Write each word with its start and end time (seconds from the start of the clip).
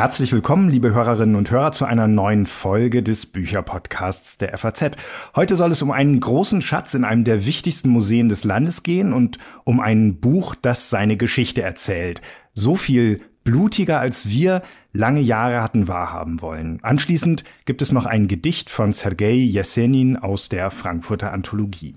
Herzlich 0.00 0.32
willkommen, 0.32 0.70
liebe 0.70 0.94
Hörerinnen 0.94 1.36
und 1.36 1.50
Hörer, 1.50 1.72
zu 1.72 1.84
einer 1.84 2.08
neuen 2.08 2.46
Folge 2.46 3.02
des 3.02 3.26
Bücherpodcasts 3.26 4.38
der 4.38 4.56
FAZ. 4.56 4.92
Heute 5.36 5.56
soll 5.56 5.72
es 5.72 5.82
um 5.82 5.90
einen 5.90 6.20
großen 6.20 6.62
Schatz 6.62 6.94
in 6.94 7.04
einem 7.04 7.24
der 7.24 7.44
wichtigsten 7.44 7.90
Museen 7.90 8.30
des 8.30 8.42
Landes 8.44 8.82
gehen 8.82 9.12
und 9.12 9.36
um 9.64 9.78
ein 9.78 10.18
Buch, 10.18 10.54
das 10.54 10.88
seine 10.88 11.18
Geschichte 11.18 11.60
erzählt. 11.60 12.22
So 12.54 12.76
viel 12.76 13.20
blutiger, 13.44 14.00
als 14.00 14.26
wir 14.26 14.62
lange 14.94 15.20
Jahre 15.20 15.62
hatten 15.62 15.86
wahrhaben 15.86 16.40
wollen. 16.40 16.78
Anschließend 16.80 17.44
gibt 17.66 17.82
es 17.82 17.92
noch 17.92 18.06
ein 18.06 18.26
Gedicht 18.26 18.70
von 18.70 18.94
Sergei 18.94 19.34
Jesenin 19.34 20.16
aus 20.16 20.48
der 20.48 20.70
Frankfurter 20.70 21.30
Anthologie. 21.30 21.94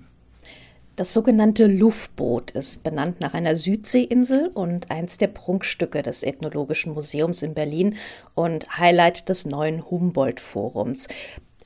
Das 0.96 1.12
sogenannte 1.12 1.66
Luftboot 1.66 2.52
ist 2.52 2.84
benannt 2.84 3.20
nach 3.20 3.34
einer 3.34 3.56
Südseeinsel 3.56 4.52
und 4.54 4.92
eins 4.92 5.18
der 5.18 5.26
Prunkstücke 5.26 6.02
des 6.02 6.22
Ethnologischen 6.22 6.94
Museums 6.94 7.42
in 7.42 7.52
Berlin 7.52 7.96
und 8.36 8.78
Highlight 8.78 9.28
des 9.28 9.44
neuen 9.44 9.90
Humboldt-Forums. 9.90 11.08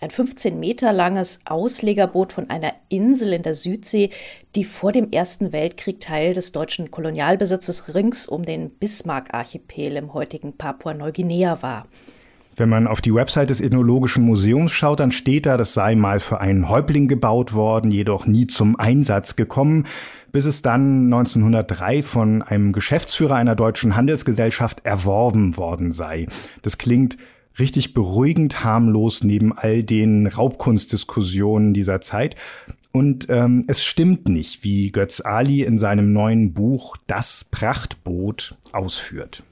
Ein 0.00 0.08
15 0.08 0.58
Meter 0.58 0.94
langes 0.94 1.40
Auslegerboot 1.44 2.32
von 2.32 2.48
einer 2.48 2.72
Insel 2.88 3.34
in 3.34 3.42
der 3.42 3.52
Südsee, 3.52 4.08
die 4.54 4.64
vor 4.64 4.92
dem 4.92 5.10
Ersten 5.10 5.52
Weltkrieg 5.52 6.00
Teil 6.00 6.32
des 6.32 6.52
deutschen 6.52 6.90
Kolonialbesitzes 6.90 7.94
rings 7.94 8.26
um 8.26 8.46
den 8.46 8.68
Bismarck-Archipel 8.70 9.96
im 9.96 10.14
heutigen 10.14 10.56
Papua-Neuguinea 10.56 11.60
war. 11.60 11.82
Wenn 12.58 12.68
man 12.68 12.88
auf 12.88 13.00
die 13.00 13.14
Website 13.14 13.50
des 13.50 13.60
Ethnologischen 13.60 14.24
Museums 14.24 14.72
schaut, 14.72 14.98
dann 14.98 15.12
steht 15.12 15.46
da, 15.46 15.56
das 15.56 15.74
sei 15.74 15.94
mal 15.94 16.18
für 16.18 16.40
einen 16.40 16.68
Häuptling 16.68 17.06
gebaut 17.06 17.54
worden, 17.54 17.92
jedoch 17.92 18.26
nie 18.26 18.48
zum 18.48 18.78
Einsatz 18.78 19.36
gekommen, 19.36 19.86
bis 20.32 20.44
es 20.44 20.60
dann 20.60 21.04
1903 21.04 22.02
von 22.02 22.42
einem 22.42 22.72
Geschäftsführer 22.72 23.36
einer 23.36 23.54
deutschen 23.54 23.94
Handelsgesellschaft 23.94 24.84
erworben 24.84 25.56
worden 25.56 25.92
sei. 25.92 26.26
Das 26.62 26.78
klingt 26.78 27.16
richtig 27.60 27.94
beruhigend 27.94 28.64
harmlos 28.64 29.22
neben 29.22 29.56
all 29.56 29.84
den 29.84 30.26
Raubkunstdiskussionen 30.26 31.74
dieser 31.74 32.00
Zeit. 32.00 32.34
Und 32.90 33.28
ähm, 33.30 33.66
es 33.68 33.84
stimmt 33.84 34.28
nicht, 34.28 34.64
wie 34.64 34.90
Götz 34.90 35.20
Ali 35.20 35.62
in 35.62 35.78
seinem 35.78 36.12
neuen 36.12 36.54
Buch 36.54 36.96
Das 37.06 37.44
Prachtboot 37.52 38.56
ausführt. 38.72 39.44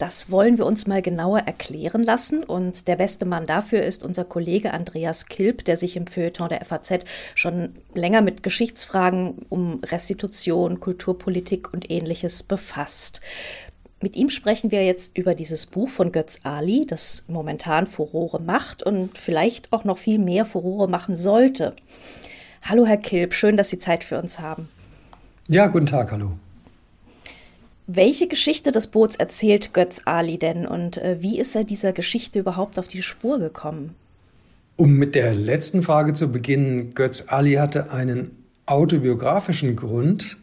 Das 0.00 0.30
wollen 0.30 0.56
wir 0.56 0.64
uns 0.64 0.86
mal 0.86 1.02
genauer 1.02 1.40
erklären 1.40 2.02
lassen. 2.02 2.42
Und 2.42 2.88
der 2.88 2.96
beste 2.96 3.26
Mann 3.26 3.44
dafür 3.44 3.82
ist 3.82 4.02
unser 4.02 4.24
Kollege 4.24 4.72
Andreas 4.72 5.26
Kilp, 5.26 5.62
der 5.66 5.76
sich 5.76 5.94
im 5.94 6.06
Feuilleton 6.06 6.48
der 6.48 6.64
FAZ 6.64 7.04
schon 7.34 7.74
länger 7.94 8.22
mit 8.22 8.42
Geschichtsfragen 8.42 9.44
um 9.50 9.82
Restitution, 9.84 10.80
Kulturpolitik 10.80 11.74
und 11.74 11.90
ähnliches 11.90 12.42
befasst. 12.42 13.20
Mit 14.00 14.16
ihm 14.16 14.30
sprechen 14.30 14.70
wir 14.70 14.86
jetzt 14.86 15.18
über 15.18 15.34
dieses 15.34 15.66
Buch 15.66 15.90
von 15.90 16.12
Götz 16.12 16.40
Ali, 16.44 16.86
das 16.86 17.26
momentan 17.28 17.86
Furore 17.86 18.40
macht 18.40 18.82
und 18.82 19.18
vielleicht 19.18 19.70
auch 19.70 19.84
noch 19.84 19.98
viel 19.98 20.18
mehr 20.18 20.46
Furore 20.46 20.88
machen 20.88 21.14
sollte. 21.14 21.76
Hallo, 22.62 22.86
Herr 22.86 22.96
Kilp, 22.96 23.34
schön, 23.34 23.58
dass 23.58 23.68
Sie 23.68 23.78
Zeit 23.78 24.02
für 24.02 24.18
uns 24.18 24.40
haben. 24.40 24.70
Ja, 25.48 25.66
guten 25.66 25.84
Tag, 25.84 26.10
hallo. 26.10 26.32
Welche 27.92 28.28
Geschichte 28.28 28.70
des 28.70 28.86
Boots 28.86 29.16
erzählt 29.16 29.74
Götz 29.74 30.02
Ali 30.04 30.38
denn 30.38 30.64
und 30.64 30.98
äh, 30.98 31.16
wie 31.18 31.40
ist 31.40 31.56
er 31.56 31.64
dieser 31.64 31.92
Geschichte 31.92 32.38
überhaupt 32.38 32.78
auf 32.78 32.86
die 32.86 33.02
Spur 33.02 33.40
gekommen? 33.40 33.96
Um 34.76 34.94
mit 34.94 35.16
der 35.16 35.34
letzten 35.34 35.82
Frage 35.82 36.12
zu 36.12 36.30
beginnen, 36.30 36.94
Götz 36.94 37.24
Ali 37.26 37.54
hatte 37.54 37.90
einen 37.90 38.30
autobiografischen 38.64 39.74
Grund, 39.74 40.36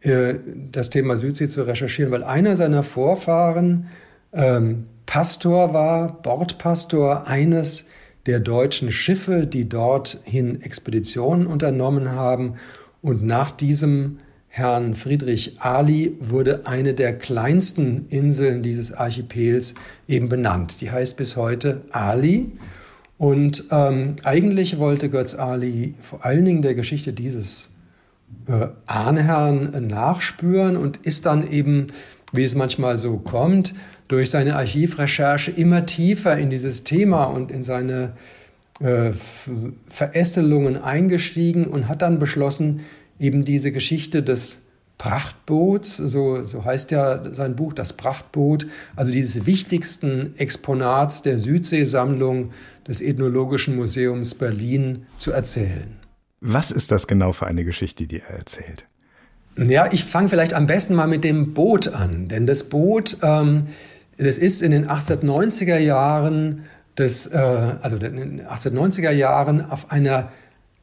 äh, 0.00 0.36
das 0.72 0.88
Thema 0.88 1.18
Südsee 1.18 1.48
zu 1.48 1.64
recherchieren, 1.66 2.10
weil 2.10 2.24
einer 2.24 2.56
seiner 2.56 2.82
Vorfahren 2.82 3.88
ähm, 4.32 4.84
Pastor 5.04 5.74
war, 5.74 6.22
Bordpastor 6.22 7.26
eines 7.26 7.84
der 8.24 8.40
deutschen 8.40 8.90
Schiffe, 8.90 9.46
die 9.46 9.68
dorthin 9.68 10.62
Expeditionen 10.62 11.46
unternommen 11.46 12.12
haben. 12.12 12.54
Und 13.02 13.22
nach 13.22 13.50
diesem 13.50 14.18
Herrn 14.56 14.94
Friedrich 14.94 15.56
Ali 15.58 16.16
wurde 16.18 16.66
eine 16.66 16.94
der 16.94 17.18
kleinsten 17.18 18.06
Inseln 18.08 18.62
dieses 18.62 18.90
Archipels 18.90 19.74
eben 20.08 20.30
benannt. 20.30 20.80
Die 20.80 20.90
heißt 20.90 21.18
bis 21.18 21.36
heute 21.36 21.82
Ali. 21.90 22.52
Und 23.18 23.64
ähm, 23.70 24.16
eigentlich 24.24 24.78
wollte 24.78 25.10
Götz 25.10 25.34
Ali 25.34 25.92
vor 26.00 26.24
allen 26.24 26.46
Dingen 26.46 26.62
der 26.62 26.74
Geschichte 26.74 27.12
dieses 27.12 27.68
äh, 28.46 28.68
Ahnherrn 28.86 29.88
nachspüren 29.88 30.78
und 30.78 30.96
ist 30.96 31.26
dann 31.26 31.50
eben, 31.50 31.88
wie 32.32 32.44
es 32.44 32.54
manchmal 32.54 32.96
so 32.96 33.18
kommt, 33.18 33.74
durch 34.08 34.30
seine 34.30 34.56
Archivrecherche 34.56 35.50
immer 35.50 35.84
tiefer 35.84 36.38
in 36.38 36.48
dieses 36.48 36.82
Thema 36.82 37.24
und 37.24 37.50
in 37.50 37.62
seine 37.62 38.12
äh, 38.80 39.12
Verästelungen 39.86 40.82
eingestiegen 40.82 41.66
und 41.66 41.88
hat 41.88 42.00
dann 42.00 42.18
beschlossen, 42.18 42.80
eben 43.18 43.44
diese 43.44 43.72
Geschichte 43.72 44.22
des 44.22 44.58
Prachtboots, 44.98 45.96
so, 45.96 46.42
so 46.44 46.64
heißt 46.64 46.90
ja 46.90 47.34
sein 47.34 47.54
Buch, 47.54 47.74
das 47.74 47.92
Prachtboot, 47.92 48.66
also 48.94 49.12
dieses 49.12 49.44
wichtigsten 49.44 50.34
Exponats 50.38 51.22
der 51.22 51.38
Südseesammlung 51.38 52.52
des 52.88 53.02
Ethnologischen 53.02 53.76
Museums 53.76 54.34
Berlin 54.34 55.06
zu 55.18 55.32
erzählen. 55.32 55.96
Was 56.40 56.70
ist 56.70 56.90
das 56.90 57.06
genau 57.06 57.32
für 57.32 57.46
eine 57.46 57.64
Geschichte, 57.64 58.06
die 58.06 58.20
er 58.20 58.36
erzählt? 58.38 58.84
Ja, 59.58 59.90
ich 59.92 60.04
fange 60.04 60.28
vielleicht 60.28 60.54
am 60.54 60.66
besten 60.66 60.94
mal 60.94 61.08
mit 61.08 61.24
dem 61.24 61.54
Boot 61.54 61.88
an, 61.88 62.28
denn 62.28 62.46
das 62.46 62.64
Boot, 62.64 63.18
ähm, 63.22 63.66
das 64.18 64.38
ist 64.38 64.62
in 64.62 64.70
den 64.70 64.86
1890er 64.86 65.78
Jahren, 65.78 66.64
des, 66.98 67.26
äh, 67.26 67.36
also 67.36 67.96
in 67.96 68.16
den 68.16 68.46
1890er 68.46 69.10
Jahren 69.10 69.70
auf 69.70 69.90
einer 69.90 70.30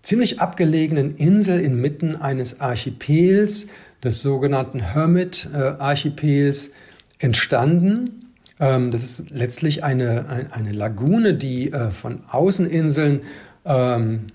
ziemlich 0.03 0.39
abgelegenen 0.39 1.15
Insel 1.15 1.59
inmitten 1.59 2.15
eines 2.15 2.61
Archipels, 2.61 3.67
des 4.03 4.21
sogenannten 4.21 4.79
Hermit-Archipels, 4.79 6.71
entstanden. 7.19 8.33
Ähm, 8.59 8.91
das 8.91 9.03
ist 9.03 9.31
letztlich 9.31 9.83
eine, 9.83 10.49
eine 10.51 10.73
Lagune, 10.73 11.33
die 11.33 11.71
äh, 11.71 11.89
von 11.89 12.21
Außeninseln 12.27 13.21
ähm, 13.65 14.27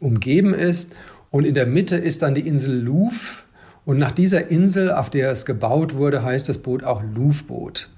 umgeben 0.00 0.52
ist. 0.52 0.92
Und 1.30 1.44
in 1.44 1.54
der 1.54 1.66
Mitte 1.66 1.96
ist 1.96 2.22
dann 2.22 2.34
die 2.34 2.46
Insel 2.46 2.74
Louvre. 2.74 3.44
Und 3.84 3.98
nach 3.98 4.10
dieser 4.10 4.48
Insel, 4.50 4.90
auf 4.92 5.08
der 5.08 5.30
es 5.30 5.46
gebaut 5.46 5.94
wurde, 5.94 6.24
heißt 6.24 6.48
das 6.48 6.58
Boot 6.58 6.82
auch 6.82 7.04
Louvboot. 7.14 7.88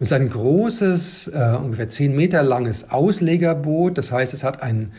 Es 0.00 0.08
ist 0.08 0.12
ein 0.14 0.30
großes, 0.30 1.28
äh, 1.28 1.56
ungefähr 1.62 1.88
zehn 1.88 2.16
Meter 2.16 2.42
langes 2.42 2.90
Auslegerboot. 2.90 3.98
Das 3.98 4.10
heißt, 4.10 4.32
es 4.32 4.42
hat 4.42 4.62
einen 4.62 4.92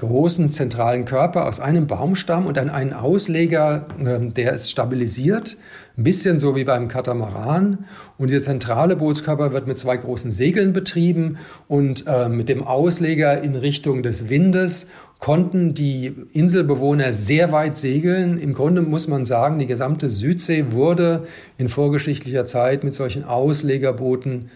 großen 0.00 0.50
zentralen 0.50 1.04
Körper 1.04 1.46
aus 1.46 1.60
einem 1.60 1.86
Baumstamm 1.86 2.46
und 2.46 2.56
dann 2.56 2.70
einen 2.70 2.94
Ausleger, 2.94 3.86
ähm, 4.02 4.32
der 4.32 4.54
es 4.54 4.70
stabilisiert, 4.70 5.58
ein 5.98 6.04
bisschen 6.04 6.38
so 6.38 6.56
wie 6.56 6.64
beim 6.64 6.88
Katamaran. 6.88 7.84
Und 8.16 8.30
dieser 8.30 8.42
zentrale 8.42 8.96
Bootskörper 8.96 9.52
wird 9.52 9.66
mit 9.66 9.78
zwei 9.78 9.98
großen 9.98 10.30
Segeln 10.30 10.72
betrieben 10.72 11.36
und 11.68 12.04
äh, 12.06 12.30
mit 12.30 12.48
dem 12.48 12.66
Ausleger 12.66 13.42
in 13.42 13.54
Richtung 13.54 14.02
des 14.02 14.30
Windes 14.30 14.86
konnten 15.18 15.74
die 15.74 16.14
Inselbewohner 16.32 17.12
sehr 17.12 17.52
weit 17.52 17.76
segeln. 17.76 18.38
Im 18.40 18.54
Grunde 18.54 18.80
muss 18.80 19.06
man 19.06 19.26
sagen, 19.26 19.58
die 19.58 19.66
gesamte 19.66 20.08
Südsee 20.08 20.72
wurde 20.72 21.26
in 21.58 21.68
vorgeschichtlicher 21.68 22.46
Zeit 22.46 22.84
mit 22.84 22.94
solchen 22.94 23.24
Auslegerbooten 23.24 24.50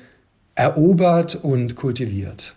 erobert 0.54 1.38
und 1.42 1.76
kultiviert. 1.76 2.54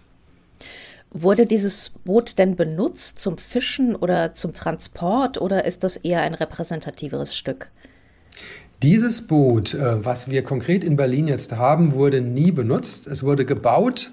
Wurde 1.20 1.48
dieses 1.48 1.90
Boot 2.06 2.38
denn 2.38 2.56
benutzt 2.56 3.20
zum 3.20 3.40
Fischen 3.40 3.96
oder 3.96 4.36
zum 4.36 4.54
Transport 4.54 5.42
oder 5.42 5.66
ist 5.66 5.84
das 5.84 5.98
eher 5.98 6.22
ein 6.22 6.36
repräsentativeres 6.36 7.36
Stück? 7.36 7.72
Dieses 8.84 9.26
Boot, 9.26 9.74
äh, 9.74 10.06
was 10.06 10.30
wir 10.30 10.44
konkret 10.44 10.84
in 10.84 10.96
Berlin 10.96 11.28
jetzt 11.28 11.58
haben, 11.58 11.94
wurde 11.94 12.22
nie 12.22 12.52
benutzt. 12.52 13.08
Es 13.08 13.24
wurde 13.24 13.46
gebaut 13.46 14.12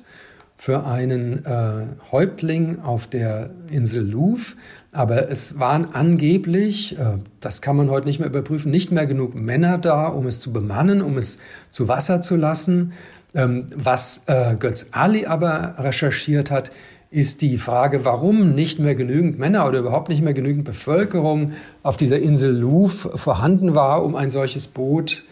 für 0.57 0.87
einen 0.87 1.45
äh, 1.45 1.87
Häuptling 2.11 2.81
auf 2.81 3.07
der 3.07 3.51
Insel 3.71 4.09
Louvre, 4.11 4.55
aber 4.91 5.31
es 5.31 5.59
waren 5.59 5.93
angeblich, 5.93 6.99
äh, 6.99 7.19
das 7.41 7.61
kann 7.61 7.77
man 7.77 7.91
heute 7.91 8.07
nicht 8.07 8.19
mehr 8.19 8.29
überprüfen, 8.29 8.71
nicht 8.71 8.93
mehr 8.93 9.07
genug 9.07 9.35
Männer 9.35 9.77
da, 9.77 10.07
um 10.07 10.27
es 10.27 10.41
zu 10.41 10.55
bemannen, 10.55 11.03
um 11.03 11.19
es 11.19 11.37
zu 11.71 11.87
Wasser 11.87 12.23
zu 12.23 12.37
lassen. 12.37 12.95
Ähm, 13.37 13.67
was 13.75 14.23
äh, 14.27 14.55
Götz 14.55 14.89
Ali 14.93 15.27
aber 15.27 15.75
recherchiert 15.79 16.53
hat, 16.53 16.71
ist 17.15 17.43
die 17.43 17.59
Frage, 17.59 18.05
warum 18.05 18.57
nicht 18.57 18.81
mehr 18.81 18.97
genügend 18.97 19.39
Männer 19.39 19.69
oder 19.69 19.79
überhaupt 19.79 20.09
nicht 20.09 20.21
mehr 20.21 20.35
genügend 20.35 20.65
Bevölkerung 20.65 21.53
auf 21.85 21.97
dieser 21.97 22.19
Insel 22.19 22.53
Louvre 22.53 23.17
vorhanden 23.17 23.77
war, 23.77 24.03
um 24.03 24.17
ein 24.17 24.31
solches 24.31 24.67
Boot 24.67 25.23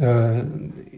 äh, 0.00 0.40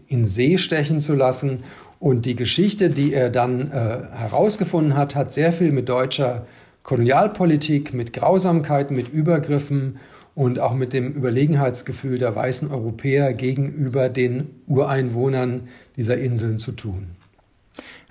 in 0.07 0.25
See 0.25 0.57
stechen 0.57 0.99
zu 0.99 1.13
lassen. 1.13 1.59
Und 1.99 2.25
die 2.25 2.35
Geschichte, 2.35 2.89
die 2.89 3.13
er 3.13 3.29
dann 3.29 3.69
äh, 3.69 3.99
herausgefunden 4.17 4.97
hat, 4.97 5.15
hat 5.15 5.31
sehr 5.31 5.51
viel 5.51 5.71
mit 5.71 5.87
deutscher 5.87 6.47
Kolonialpolitik, 6.81 7.93
mit 7.93 8.11
Grausamkeiten, 8.11 8.95
mit 8.95 9.09
Übergriffen 9.13 9.99
und 10.33 10.59
auch 10.59 10.73
mit 10.73 10.93
dem 10.93 11.13
Überlegenheitsgefühl 11.13 12.17
der 12.17 12.35
weißen 12.35 12.71
Europäer 12.71 13.33
gegenüber 13.33 14.09
den 14.09 14.49
Ureinwohnern 14.65 15.67
dieser 15.97 16.17
Inseln 16.17 16.57
zu 16.57 16.71
tun. 16.71 17.09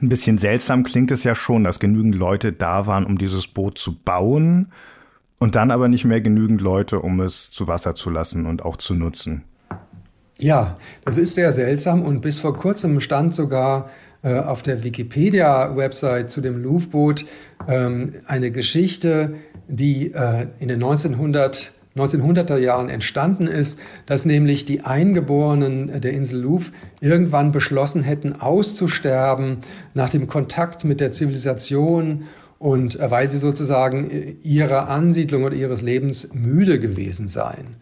Ein 0.03 0.09
bisschen 0.09 0.39
seltsam 0.39 0.83
klingt 0.83 1.11
es 1.11 1.25
ja 1.25 1.35
schon, 1.35 1.65
dass 1.65 1.79
genügend 1.79 2.15
Leute 2.15 2.53
da 2.53 2.87
waren, 2.87 3.05
um 3.05 3.19
dieses 3.19 3.47
Boot 3.47 3.77
zu 3.77 3.99
bauen 3.99 4.73
und 5.39 5.55
dann 5.57 5.71
aber 5.71 5.89
nicht 5.89 6.05
mehr 6.05 6.21
genügend 6.21 6.61
Leute, 6.61 7.01
um 7.01 7.21
es 7.21 7.51
zu 7.51 7.67
Wasser 7.67 7.95
zu 7.95 8.09
lassen 8.09 8.47
und 8.47 8.63
auch 8.63 8.77
zu 8.77 8.95
nutzen. 8.95 9.45
Ja, 10.39 10.79
das 11.05 11.19
ist 11.19 11.35
sehr 11.35 11.53
seltsam 11.53 12.03
und 12.03 12.23
bis 12.23 12.41
vor 12.41 12.57
kurzem 12.57 13.01
stand 13.01 13.35
sogar 13.35 13.91
äh, 14.23 14.39
auf 14.39 14.63
der 14.63 14.85
Wikipedia-Website 14.85 16.31
zu 16.31 16.41
dem 16.41 16.63
Louvre-Boot 16.63 17.27
ähm, 17.69 18.15
eine 18.27 18.51
Geschichte, 18.51 19.35
die 19.69 20.13
äh, 20.13 20.47
in 20.59 20.69
den 20.69 20.83
1900 20.83 21.73
1900er 21.97 22.57
Jahren 22.57 22.89
entstanden 22.89 23.47
ist, 23.47 23.81
dass 24.07 24.25
nämlich 24.25 24.65
die 24.65 24.83
Eingeborenen 24.83 26.01
der 26.01 26.13
Insel 26.13 26.43
Louvre 26.43 26.73
irgendwann 27.01 27.51
beschlossen 27.51 28.03
hätten, 28.03 28.35
auszusterben 28.41 29.59
nach 29.95 30.11
dem 30.11 30.29
Kontakt 30.29 30.85
mit 30.85 31.01
der 31.01 31.11
Zivilisation 31.11 32.25
und 32.59 33.01
äh, 33.01 33.11
weil 33.11 33.27
sie 33.27 33.39
sozusagen 33.39 34.11
äh, 34.11 34.37
ihrer 34.43 34.89
Ansiedlung 34.89 35.45
oder 35.45 35.57
ihres 35.57 35.83
Lebens 35.83 36.33
müde 36.33 36.79
gewesen 36.79 37.27
seien. 37.27 37.77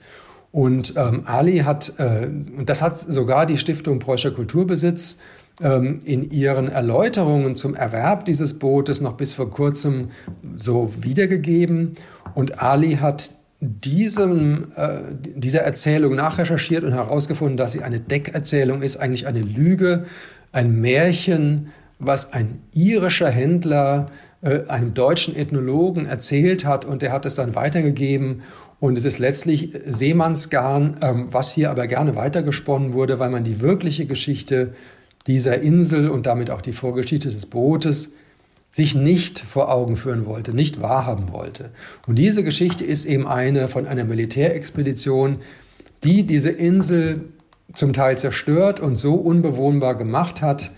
Und 0.52 0.94
ähm, 0.96 1.22
Ali 1.26 1.58
hat, 1.58 1.92
äh, 1.98 2.26
und 2.26 2.68
das 2.68 2.80
hat 2.80 2.98
sogar 2.98 3.44
die 3.44 3.58
Stiftung 3.58 3.98
Preußischer 3.98 4.30
Kulturbesitz 4.30 5.18
ähm, 5.60 6.00
in 6.04 6.30
ihren 6.30 6.68
Erläuterungen 6.68 7.56
zum 7.56 7.74
Erwerb 7.74 8.24
dieses 8.24 8.58
Bootes 8.58 9.00
noch 9.00 9.16
bis 9.16 9.34
vor 9.34 9.50
kurzem 9.50 10.08
so 10.56 10.92
wiedergegeben. 11.00 11.92
Und 12.34 12.62
Ali 12.62 12.96
hat 12.96 13.32
diesem, 13.60 14.72
äh, 14.76 14.98
dieser 15.34 15.60
Erzählung 15.60 16.14
nachrecherchiert 16.14 16.84
und 16.84 16.92
herausgefunden, 16.92 17.56
dass 17.56 17.72
sie 17.72 17.82
eine 17.82 18.00
Deckerzählung 18.00 18.82
ist, 18.82 18.98
eigentlich 18.98 19.26
eine 19.26 19.40
Lüge, 19.40 20.04
ein 20.52 20.80
Märchen, 20.80 21.68
was 21.98 22.32
ein 22.32 22.62
irischer 22.72 23.30
Händler 23.30 24.06
äh, 24.42 24.60
einem 24.68 24.94
deutschen 24.94 25.34
Ethnologen 25.34 26.06
erzählt 26.06 26.64
hat 26.64 26.84
und 26.84 27.02
der 27.02 27.12
hat 27.12 27.26
es 27.26 27.34
dann 27.34 27.56
weitergegeben. 27.56 28.42
Und 28.80 28.96
es 28.96 29.04
ist 29.04 29.18
letztlich 29.18 29.72
Seemannsgarn, 29.86 30.98
ähm, 31.02 31.28
was 31.32 31.50
hier 31.50 31.70
aber 31.70 31.88
gerne 31.88 32.14
weitergesponnen 32.14 32.92
wurde, 32.92 33.18
weil 33.18 33.30
man 33.30 33.42
die 33.42 33.60
wirkliche 33.60 34.06
Geschichte 34.06 34.74
dieser 35.26 35.60
Insel 35.60 36.08
und 36.08 36.26
damit 36.26 36.50
auch 36.50 36.60
die 36.60 36.72
Vorgeschichte 36.72 37.28
des 37.28 37.46
Bootes 37.46 38.12
sich 38.70 38.94
nicht 38.94 39.38
vor 39.38 39.72
Augen 39.72 39.96
führen 39.96 40.26
wollte, 40.26 40.54
nicht 40.54 40.80
wahrhaben 40.80 41.32
wollte. 41.32 41.70
Und 42.06 42.16
diese 42.16 42.44
Geschichte 42.44 42.84
ist 42.84 43.06
eben 43.06 43.26
eine 43.26 43.68
von 43.68 43.86
einer 43.86 44.04
Militärexpedition, 44.04 45.38
die 46.04 46.24
diese 46.24 46.50
Insel 46.50 47.24
zum 47.74 47.92
Teil 47.92 48.16
zerstört 48.18 48.80
und 48.80 48.96
so 48.96 49.14
unbewohnbar 49.14 49.96
gemacht 49.96 50.42
hat, 50.42 50.70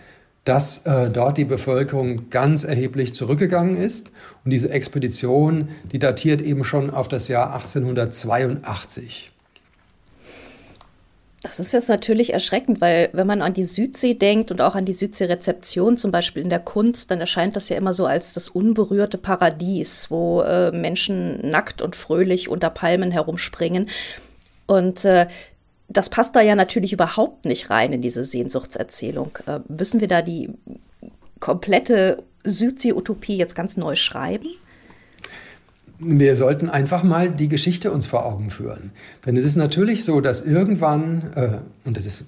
dass 0.45 0.87
äh, 0.87 1.11
dort 1.11 1.37
die 1.37 1.45
Bevölkerung 1.45 2.31
ganz 2.31 2.65
erheblich 2.65 3.15
zurückgegangen 3.15 3.77
ist. 3.77 4.11
Und 4.45 4.51
diese 4.51 4.71
Expedition, 4.71 5.69
die 5.93 5.99
datiert 5.99 6.41
eben 6.41 6.65
schon 6.65 6.91
auf 6.91 7.09
das 7.09 7.29
Jahr 7.29 7.53
1882. 7.55 9.33
Das 11.43 11.59
ist 11.59 11.73
jetzt 11.73 11.89
natürlich 11.89 12.35
erschreckend, 12.35 12.83
weil 12.83 13.09
wenn 13.15 13.27
man 13.27 13.41
an 13.41 13.55
die 13.55 13.65
Südsee 13.65 14.13
denkt 14.13 14.51
und 14.51 14.61
auch 14.61 14.75
an 14.75 14.85
die 14.85 14.93
Südsee-Rezeption 14.93 15.97
zum 15.97 16.11
Beispiel 16.11 16.43
in 16.43 16.51
der 16.51 16.59
Kunst, 16.59 17.11
dann 17.11 17.21
erscheint 17.21 17.57
das 17.57 17.71
ja 17.71 17.79
immer 17.79 17.95
so 17.95 18.05
als 18.05 18.35
das 18.35 18.49
unberührte 18.49 19.17
Paradies, 19.17 20.11
wo 20.11 20.43
äh, 20.43 20.71
Menschen 20.71 21.51
nackt 21.51 21.81
und 21.81 21.97
fröhlich 21.97 22.51
unter 22.51 22.69
Palmen 22.69 23.11
herumspringen. 23.11 23.89
Und 24.67 25.07
äh, 25.07 25.29
das 25.89 26.11
passt 26.11 26.37
da 26.37 26.43
ja 26.43 26.55
natürlich 26.55 26.93
überhaupt 26.93 27.47
nicht 27.47 27.71
rein 27.71 27.95
in 27.95 28.03
diese 28.03 28.23
Sehnsuchtserzählung. 28.23 29.39
Äh, 29.47 29.61
müssen 29.67 30.01
wir 30.01 30.09
da 30.09 30.21
die 30.21 30.51
komplette 31.41 32.19
Südsee-Utopie 32.45 33.39
jetzt 33.39 33.55
ganz 33.55 33.79
neu 33.79 33.97
schreiben? 33.97 34.49
Wir 36.03 36.35
sollten 36.37 36.71
einfach 36.71 37.03
mal 37.03 37.31
die 37.31 37.49
Geschichte 37.49 37.93
uns 37.93 38.07
vor 38.07 38.25
Augen 38.25 38.51
führen. 38.51 38.91
Denn 39.27 39.37
es 39.37 39.45
ist 39.45 39.57
natürlich 39.57 40.05
so, 40.05 40.21
dass 40.21 40.41
irgendwann, 40.41 41.31
äh, 41.35 41.49
und 41.87 41.97
das 41.97 42.07
ist 42.07 42.25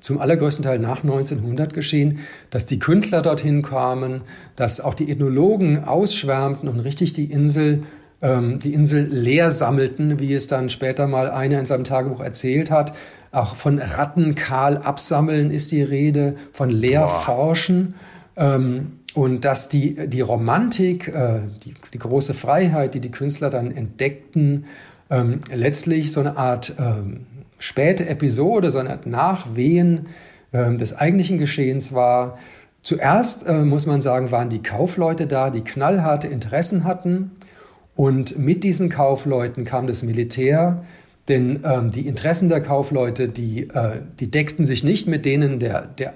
zum 0.00 0.20
allergrößten 0.20 0.64
Teil 0.64 0.78
nach 0.78 1.02
1900 1.02 1.74
geschehen, 1.74 2.20
dass 2.50 2.66
die 2.66 2.78
Künstler 2.78 3.22
dorthin 3.22 3.62
kamen, 3.62 4.20
dass 4.54 4.80
auch 4.80 4.94
die 4.94 5.10
Ethnologen 5.10 5.84
ausschwärmten 5.84 6.68
und 6.68 6.78
richtig 6.80 7.14
die 7.14 7.24
Insel, 7.24 7.82
ähm, 8.22 8.60
die 8.60 8.72
Insel 8.72 9.04
leer 9.04 9.50
sammelten, 9.50 10.20
wie 10.20 10.32
es 10.32 10.46
dann 10.46 10.70
später 10.70 11.08
mal 11.08 11.28
einer 11.28 11.58
in 11.58 11.66
seinem 11.66 11.84
Tagebuch 11.84 12.20
erzählt 12.20 12.70
hat. 12.70 12.94
Auch 13.32 13.56
von 13.56 13.78
Ratten 13.78 14.36
kahl 14.36 14.78
absammeln 14.78 15.50
ist 15.50 15.72
die 15.72 15.82
Rede, 15.82 16.36
von 16.52 16.70
leer 16.70 17.08
forschen. 17.08 17.94
Ähm, 18.36 18.92
und 19.16 19.46
dass 19.46 19.70
die, 19.70 20.08
die 20.08 20.20
Romantik, 20.20 21.08
äh, 21.08 21.40
die, 21.64 21.72
die 21.94 21.98
große 21.98 22.34
Freiheit, 22.34 22.92
die 22.92 23.00
die 23.00 23.10
Künstler 23.10 23.48
dann 23.48 23.74
entdeckten, 23.74 24.66
ähm, 25.08 25.40
letztlich 25.50 26.12
so 26.12 26.20
eine 26.20 26.36
Art 26.36 26.74
ähm, 26.78 27.24
späte 27.58 28.06
Episode, 28.10 28.70
so 28.70 28.78
eine 28.78 28.90
Art 28.90 29.06
Nachwehen 29.06 30.08
ähm, 30.52 30.76
des 30.76 30.94
eigentlichen 30.98 31.38
Geschehens 31.38 31.94
war. 31.94 32.36
Zuerst, 32.82 33.46
äh, 33.46 33.62
muss 33.62 33.86
man 33.86 34.02
sagen, 34.02 34.32
waren 34.32 34.50
die 34.50 34.62
Kaufleute 34.62 35.26
da, 35.26 35.48
die 35.48 35.62
knallharte 35.62 36.26
Interessen 36.26 36.84
hatten. 36.84 37.30
Und 37.94 38.38
mit 38.38 38.64
diesen 38.64 38.90
Kaufleuten 38.90 39.64
kam 39.64 39.86
das 39.86 40.02
Militär, 40.02 40.84
denn 41.28 41.60
ähm, 41.64 41.90
die 41.90 42.06
Interessen 42.06 42.50
der 42.50 42.60
Kaufleute, 42.60 43.30
die, 43.30 43.70
äh, 43.70 44.00
die 44.20 44.30
deckten 44.30 44.66
sich 44.66 44.84
nicht 44.84 45.08
mit 45.08 45.24
denen 45.24 45.58
der, 45.58 45.86
der 45.86 46.12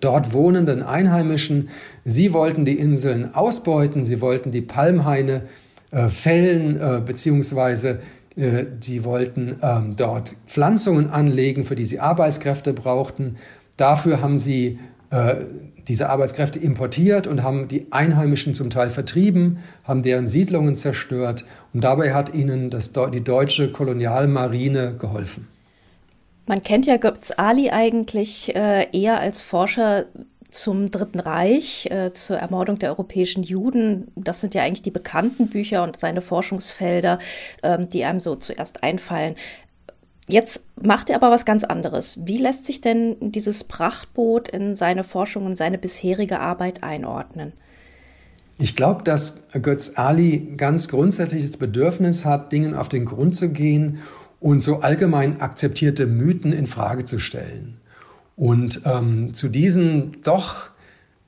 dort 0.00 0.32
wohnenden 0.32 0.82
Einheimischen. 0.82 1.68
Sie 2.04 2.32
wollten 2.32 2.64
die 2.64 2.78
Inseln 2.78 3.34
ausbeuten, 3.34 4.04
sie 4.04 4.20
wollten 4.20 4.50
die 4.50 4.62
Palmhaine 4.62 5.42
äh, 5.90 6.08
fällen, 6.08 6.80
äh, 6.80 7.00
beziehungsweise 7.04 8.00
äh, 8.36 8.64
sie 8.80 9.04
wollten 9.04 9.56
ähm, 9.62 9.96
dort 9.96 10.36
Pflanzungen 10.46 11.10
anlegen, 11.10 11.64
für 11.64 11.74
die 11.74 11.86
sie 11.86 12.00
Arbeitskräfte 12.00 12.72
brauchten. 12.72 13.36
Dafür 13.76 14.20
haben 14.20 14.38
sie 14.38 14.78
äh, 15.10 15.36
diese 15.88 16.08
Arbeitskräfte 16.08 16.58
importiert 16.58 17.26
und 17.26 17.42
haben 17.42 17.66
die 17.66 17.86
Einheimischen 17.90 18.54
zum 18.54 18.70
Teil 18.70 18.90
vertrieben, 18.90 19.58
haben 19.84 20.02
deren 20.02 20.28
Siedlungen 20.28 20.76
zerstört 20.76 21.44
und 21.72 21.82
dabei 21.82 22.14
hat 22.14 22.32
ihnen 22.34 22.70
das, 22.70 22.92
die 22.92 23.24
deutsche 23.24 23.72
Kolonialmarine 23.72 24.94
geholfen. 24.96 25.48
Man 26.50 26.62
kennt 26.62 26.84
ja 26.86 26.96
Göbz 26.96 27.32
Ali 27.36 27.70
eigentlich 27.70 28.56
äh, 28.56 28.88
eher 28.90 29.20
als 29.20 29.40
Forscher 29.40 30.06
zum 30.50 30.90
Dritten 30.90 31.20
Reich, 31.20 31.86
äh, 31.92 32.12
zur 32.12 32.38
Ermordung 32.38 32.76
der 32.80 32.88
europäischen 32.88 33.44
Juden. 33.44 34.08
Das 34.16 34.40
sind 34.40 34.56
ja 34.56 34.64
eigentlich 34.64 34.82
die 34.82 34.90
bekannten 34.90 35.46
Bücher 35.46 35.84
und 35.84 35.96
seine 35.96 36.22
Forschungsfelder, 36.22 37.20
ähm, 37.62 37.88
die 37.88 38.04
einem 38.04 38.18
so 38.18 38.34
zuerst 38.34 38.82
einfallen. 38.82 39.36
Jetzt 40.28 40.64
macht 40.82 41.08
er 41.08 41.14
aber 41.14 41.30
was 41.30 41.44
ganz 41.44 41.62
anderes. 41.62 42.18
Wie 42.24 42.38
lässt 42.38 42.66
sich 42.66 42.80
denn 42.80 43.14
dieses 43.20 43.62
Prachtboot 43.62 44.48
in 44.48 44.74
seine 44.74 45.04
Forschung 45.04 45.46
und 45.46 45.56
seine 45.56 45.78
bisherige 45.78 46.40
Arbeit 46.40 46.82
einordnen? 46.82 47.52
Ich 48.58 48.74
glaube, 48.74 49.04
dass 49.04 49.44
Götz 49.62 49.92
Ali 49.94 50.54
ganz 50.56 50.88
grundsätzliches 50.88 51.58
Bedürfnis 51.58 52.24
hat, 52.24 52.50
Dingen 52.50 52.74
auf 52.74 52.88
den 52.88 53.04
Grund 53.04 53.36
zu 53.36 53.50
gehen 53.50 54.00
und 54.40 54.62
so 54.62 54.80
allgemein 54.80 55.40
akzeptierte 55.40 56.06
Mythen 56.06 56.52
in 56.52 56.66
Frage 56.66 57.04
zu 57.04 57.18
stellen. 57.18 57.76
Und 58.36 58.82
ähm, 58.86 59.34
zu 59.34 59.48
diesen 59.48 60.22
doch 60.22 60.70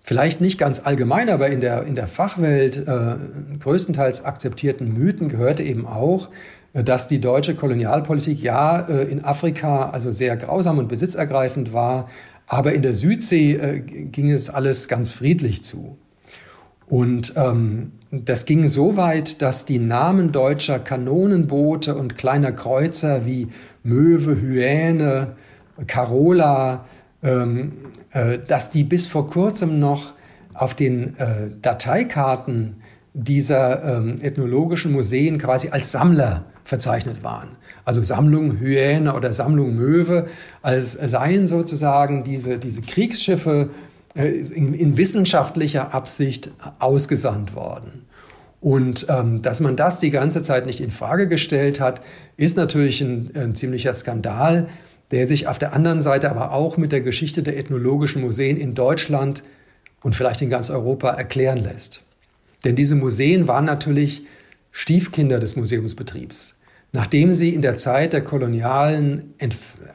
vielleicht 0.01 0.41
nicht 0.41 0.59
ganz 0.59 0.81
allgemein, 0.81 1.29
aber 1.29 1.49
in 1.49 1.61
der, 1.61 1.85
in 1.85 1.95
der 1.95 2.07
Fachwelt 2.07 2.77
äh, 2.77 3.17
größtenteils 3.61 4.25
akzeptierten 4.25 4.93
Mythen 4.95 5.29
gehörte 5.29 5.63
eben 5.63 5.87
auch, 5.87 6.31
äh, 6.73 6.83
dass 6.83 7.09
die 7.09 7.21
deutsche 7.21 7.55
Kolonialpolitik 7.55 8.43
ja 8.43 8.81
äh, 8.81 9.05
in 9.05 9.23
Afrika 9.23 9.91
also 9.91 10.11
sehr 10.11 10.37
grausam 10.37 10.79
und 10.79 10.89
besitzergreifend 10.89 11.73
war, 11.73 12.09
aber 12.47 12.73
in 12.73 12.83
der 12.83 12.95
Südsee 12.95 13.55
äh, 13.55 13.81
ging 13.81 14.31
es 14.31 14.51
alles 14.51 14.89
ganz 14.89 15.13
friedlich 15.13 15.63
zu. 15.65 15.97
Und 16.93 17.33
ähm, 17.37 17.93
das 18.11 18.45
ging 18.45 18.69
so 18.69 18.99
weit, 18.99 19.41
dass 19.41 19.65
die 19.65 19.79
Namen 19.79 20.31
deutscher 20.31 20.79
Kanonenboote 20.79 21.95
und 21.95 22.19
kleiner 22.19 22.53
Kreuzer 22.53 23.25
wie 23.25 23.49
Möwe, 23.83 24.39
Hyäne, 24.39 25.29
Carola, 25.87 26.85
ähm, 27.23 27.73
äh, 28.13 28.39
dass 28.47 28.69
die 28.69 28.85
bis 28.85 29.07
vor 29.07 29.27
kurzem 29.27 29.81
noch 29.81 30.13
auf 30.53 30.75
den 30.75 31.17
äh, 31.17 31.49
Dateikarten 31.63 32.83
dieser 33.15 33.97
ähm, 33.97 34.19
ethnologischen 34.21 34.93
Museen 34.93 35.39
quasi 35.39 35.71
als 35.71 35.93
Sammler 35.93 36.45
verzeichnet 36.63 37.25
waren. 37.25 37.57
Also 37.87 38.03
Sammlung 38.03 38.59
Hyäne 38.59 39.15
oder 39.15 39.33
Sammlung 39.33 39.77
Möwe, 39.77 40.27
als 40.61 40.93
seien 40.93 41.49
sozusagen 41.49 42.23
diese, 42.23 42.59
diese 42.59 42.83
Kriegsschiffe 42.83 43.71
in, 44.15 44.75
in 44.75 44.97
wissenschaftlicher 44.97 45.95
Absicht 45.95 46.51
ausgesandt 46.79 47.55
worden. 47.55 48.07
Und 48.61 49.07
ähm, 49.09 49.43
dass 49.43 49.61
man 49.61 49.75
das 49.75 49.99
die 49.99 50.11
ganze 50.11 50.43
Zeit 50.43 50.67
nicht 50.67 50.81
in 50.81 50.93
Frage 50.93 51.27
gestellt 51.27 51.81
hat, 51.81 52.01
ist 52.37 52.57
natürlich 52.57 53.01
ein, 53.01 53.33
ein, 53.35 53.55
ziemlicher 53.57 53.93
Skandal, 53.93 54.69
der 55.11 55.27
sich 55.27 55.49
auf 55.49 55.59
der 55.59 55.73
anderen 55.73 56.01
Seite 56.01 56.31
aber 56.31 56.53
auch 56.53 56.77
mit 56.77 56.93
der 56.93 57.01
Geschichte 57.01 57.43
der 57.43 57.59
ethnologischen 57.59 58.23
Museen 58.23 58.57
in 58.57 58.75
Deutschland 58.75 59.43
und 60.03 60.15
vielleicht 60.15 60.43
in 60.43 60.49
ganz 60.49 60.71
Europa 60.71 61.11
erklären 61.11 61.59
lässt. 61.59 62.03
Denn 62.65 62.77
diese 62.77 62.95
Museen 62.95 63.49
waren 63.49 63.65
natürlich 63.65 64.25
Stiefkinder 64.71 65.41
des 65.41 65.57
Museumsbetriebs. 65.57 66.55
Nachdem 66.93 67.35
sie 67.35 67.55
in 67.55 67.63
der 67.63 67.79
Zeit 67.79 68.13
der 68.13 68.23
kolonialen 68.23 69.35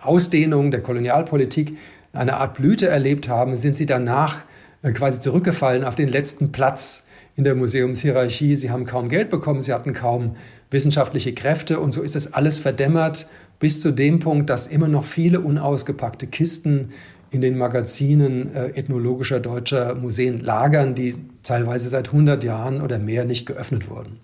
Ausdehnung, 0.02 0.72
der 0.72 0.82
Kolonialpolitik 0.82 1.78
eine 2.18 2.38
Art 2.38 2.56
Blüte 2.56 2.88
erlebt 2.88 3.28
haben, 3.28 3.58
sind 3.58 3.78
sie 3.78 3.86
danach 3.86 4.44
äh, 4.82 4.92
quasi 4.92 5.20
zurückgefallen 5.20 5.84
auf 5.84 5.96
den 5.96 6.10
letzten 6.10 6.52
Platz 6.52 7.04
in 7.36 7.44
der 7.44 7.56
Museumshierarchie. 7.56 8.56
Sie 8.56 8.72
haben 8.72 8.86
kaum 8.86 9.10
Geld 9.10 9.30
bekommen, 9.30 9.62
sie 9.62 9.74
hatten 9.74 9.94
kaum 9.94 10.36
wissenschaftliche 10.72 11.34
Kräfte 11.34 11.80
und 11.80 11.94
so 11.94 12.02
ist 12.02 12.16
es 12.16 12.34
alles 12.34 12.60
verdämmert 12.60 13.28
bis 13.60 13.82
zu 13.82 13.92
dem 13.92 14.20
Punkt, 14.20 14.50
dass 14.50 14.68
immer 14.68 14.88
noch 14.88 15.04
viele 15.04 15.40
unausgepackte 15.40 16.28
Kisten 16.28 16.90
in 17.32 17.42
den 17.42 17.58
Magazinen 17.58 18.54
äh, 18.56 18.70
ethnologischer 18.70 19.40
deutscher 19.40 19.96
Museen 19.96 20.42
lagern, 20.42 20.96
die 20.96 21.16
teilweise 21.44 21.90
seit 21.90 22.08
100 22.08 22.44
Jahren 22.44 22.82
oder 22.82 23.00
mehr 23.00 23.26
nicht 23.26 23.46
geöffnet 23.46 23.90
wurden. 23.90 24.20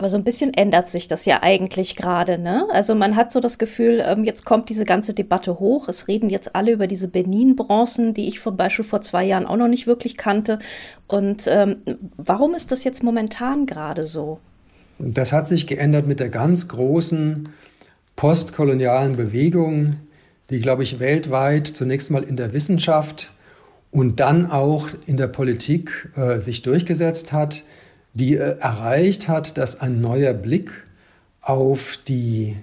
Aber 0.00 0.08
so 0.08 0.16
ein 0.16 0.24
bisschen 0.24 0.54
ändert 0.54 0.88
sich 0.88 1.08
das 1.08 1.26
ja 1.26 1.42
eigentlich 1.42 1.94
gerade. 1.94 2.38
Ne? 2.38 2.66
Also 2.72 2.94
man 2.94 3.16
hat 3.16 3.30
so 3.30 3.38
das 3.38 3.58
Gefühl, 3.58 4.02
ähm, 4.02 4.24
jetzt 4.24 4.46
kommt 4.46 4.70
diese 4.70 4.86
ganze 4.86 5.12
Debatte 5.12 5.60
hoch. 5.60 5.88
Es 5.88 6.08
reden 6.08 6.30
jetzt 6.30 6.56
alle 6.56 6.72
über 6.72 6.86
diese 6.86 7.06
Benin-Bronzen, 7.06 8.14
die 8.14 8.26
ich 8.26 8.40
zum 8.40 8.56
Beispiel 8.56 8.86
vor 8.86 9.02
zwei 9.02 9.26
Jahren 9.26 9.44
auch 9.44 9.58
noch 9.58 9.68
nicht 9.68 9.86
wirklich 9.86 10.16
kannte. 10.16 10.58
Und 11.06 11.46
ähm, 11.48 11.82
warum 12.16 12.54
ist 12.54 12.72
das 12.72 12.82
jetzt 12.82 13.02
momentan 13.02 13.66
gerade 13.66 14.02
so? 14.02 14.38
Das 14.98 15.34
hat 15.34 15.46
sich 15.46 15.66
geändert 15.66 16.06
mit 16.06 16.18
der 16.18 16.30
ganz 16.30 16.68
großen 16.68 17.50
postkolonialen 18.16 19.16
Bewegung, 19.16 19.96
die, 20.48 20.60
glaube 20.60 20.82
ich, 20.82 20.98
weltweit 20.98 21.66
zunächst 21.66 22.10
mal 22.10 22.22
in 22.22 22.36
der 22.36 22.54
Wissenschaft 22.54 23.34
und 23.90 24.18
dann 24.18 24.50
auch 24.50 24.88
in 25.04 25.18
der 25.18 25.26
Politik 25.26 26.08
äh, 26.16 26.38
sich 26.38 26.62
durchgesetzt 26.62 27.34
hat, 27.34 27.64
die 28.14 28.36
äh, 28.36 28.58
erreicht 28.58 29.28
hat, 29.28 29.56
dass 29.56 29.80
ein 29.80 30.00
neuer 30.00 30.32
Blick 30.32 30.72
auf 31.40 31.98
die 32.06 32.56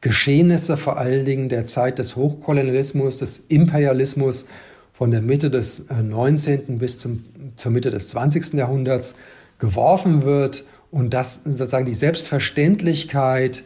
Geschehnisse 0.00 0.76
vor 0.76 0.98
allen 0.98 1.24
Dingen 1.24 1.48
der 1.48 1.66
Zeit 1.66 1.98
des 1.98 2.16
Hochkolonialismus, 2.16 3.18
des 3.18 3.42
Imperialismus 3.48 4.46
von 4.92 5.10
der 5.10 5.22
Mitte 5.22 5.50
des 5.50 5.86
19. 5.90 6.52
Äh, 6.52 6.72
bis 6.72 6.98
zum, 6.98 7.24
zur 7.56 7.72
Mitte 7.72 7.90
des 7.90 8.08
20. 8.08 8.54
Jahrhunderts 8.54 9.14
geworfen 9.58 10.22
wird 10.22 10.64
und 10.90 11.14
dass 11.14 11.44
sozusagen 11.44 11.86
die 11.86 11.94
Selbstverständlichkeit, 11.94 13.64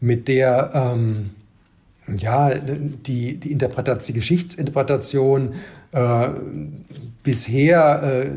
mit 0.00 0.28
der 0.28 0.70
ähm, 0.74 1.30
ja, 2.16 2.54
die, 2.54 3.38
die, 3.38 3.52
Interpretation, 3.52 4.06
die 4.08 4.20
Geschichtsinterpretation 4.20 5.54
äh, 5.92 6.28
bisher 7.22 8.02
äh, 8.02 8.30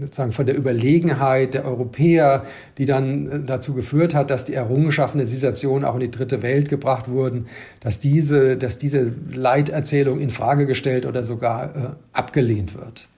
sozusagen 0.00 0.32
von 0.32 0.46
der 0.46 0.56
Überlegenheit 0.56 1.54
der 1.54 1.64
Europäer, 1.64 2.44
die 2.76 2.84
dann 2.84 3.28
äh, 3.28 3.40
dazu 3.40 3.74
geführt 3.74 4.14
hat, 4.14 4.30
dass 4.30 4.44
die 4.44 4.54
Errungenschaften 4.54 5.18
der 5.18 5.26
Situation 5.26 5.84
auch 5.84 5.94
in 5.94 6.00
die 6.00 6.10
dritte 6.10 6.42
Welt 6.42 6.68
gebracht 6.68 7.08
wurden, 7.08 7.46
dass 7.80 7.98
diese, 8.00 8.56
dass 8.56 8.78
diese 8.78 9.12
Leiterzählung 9.32 10.20
in 10.20 10.30
Frage 10.30 10.66
gestellt 10.66 11.06
oder 11.06 11.24
sogar 11.24 11.64
äh, 11.64 11.88
abgelehnt 12.12 12.74
wird. 12.74 13.08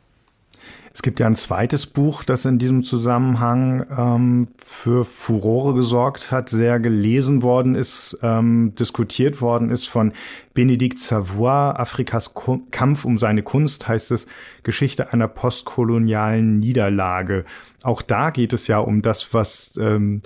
Es 0.92 1.02
gibt 1.02 1.20
ja 1.20 1.26
ein 1.26 1.36
zweites 1.36 1.86
Buch, 1.86 2.24
das 2.24 2.44
in 2.44 2.58
diesem 2.58 2.82
Zusammenhang 2.82 3.86
ähm, 3.96 4.48
für 4.64 5.04
Furore 5.04 5.74
gesorgt 5.74 6.32
hat, 6.32 6.48
sehr 6.48 6.80
gelesen 6.80 7.42
worden 7.42 7.76
ist, 7.76 8.18
ähm, 8.22 8.74
diskutiert 8.74 9.40
worden 9.40 9.70
ist 9.70 9.88
von 9.88 10.12
Benedikt 10.52 10.98
Savoy, 10.98 11.76
Afrikas 11.76 12.34
Kampf 12.72 13.04
um 13.04 13.18
seine 13.18 13.44
Kunst, 13.44 13.86
heißt 13.86 14.10
es, 14.10 14.26
Geschichte 14.64 15.12
einer 15.12 15.28
postkolonialen 15.28 16.58
Niederlage. 16.58 17.44
Auch 17.84 18.02
da 18.02 18.30
geht 18.30 18.52
es 18.52 18.66
ja 18.66 18.78
um 18.78 19.00
das, 19.00 19.32
was 19.32 19.76
ähm, 19.80 20.22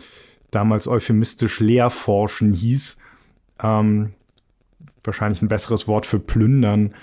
damals 0.50 0.88
euphemistisch 0.88 1.61
Leerforschen 1.61 2.54
hieß. 2.54 2.97
Ähm, 3.62 4.14
wahrscheinlich 5.04 5.42
ein 5.42 5.49
besseres 5.49 5.87
Wort 5.87 6.06
für 6.06 6.21
plündern. 6.21 6.94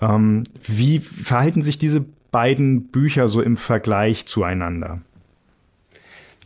Ähm, 0.00 0.44
wie 0.66 1.00
verhalten 1.00 1.62
sich 1.62 1.78
diese 1.78 2.06
beiden 2.32 2.88
Bücher 2.88 3.28
so 3.28 3.40
im 3.40 3.56
Vergleich 3.56 4.26
zueinander? 4.26 5.00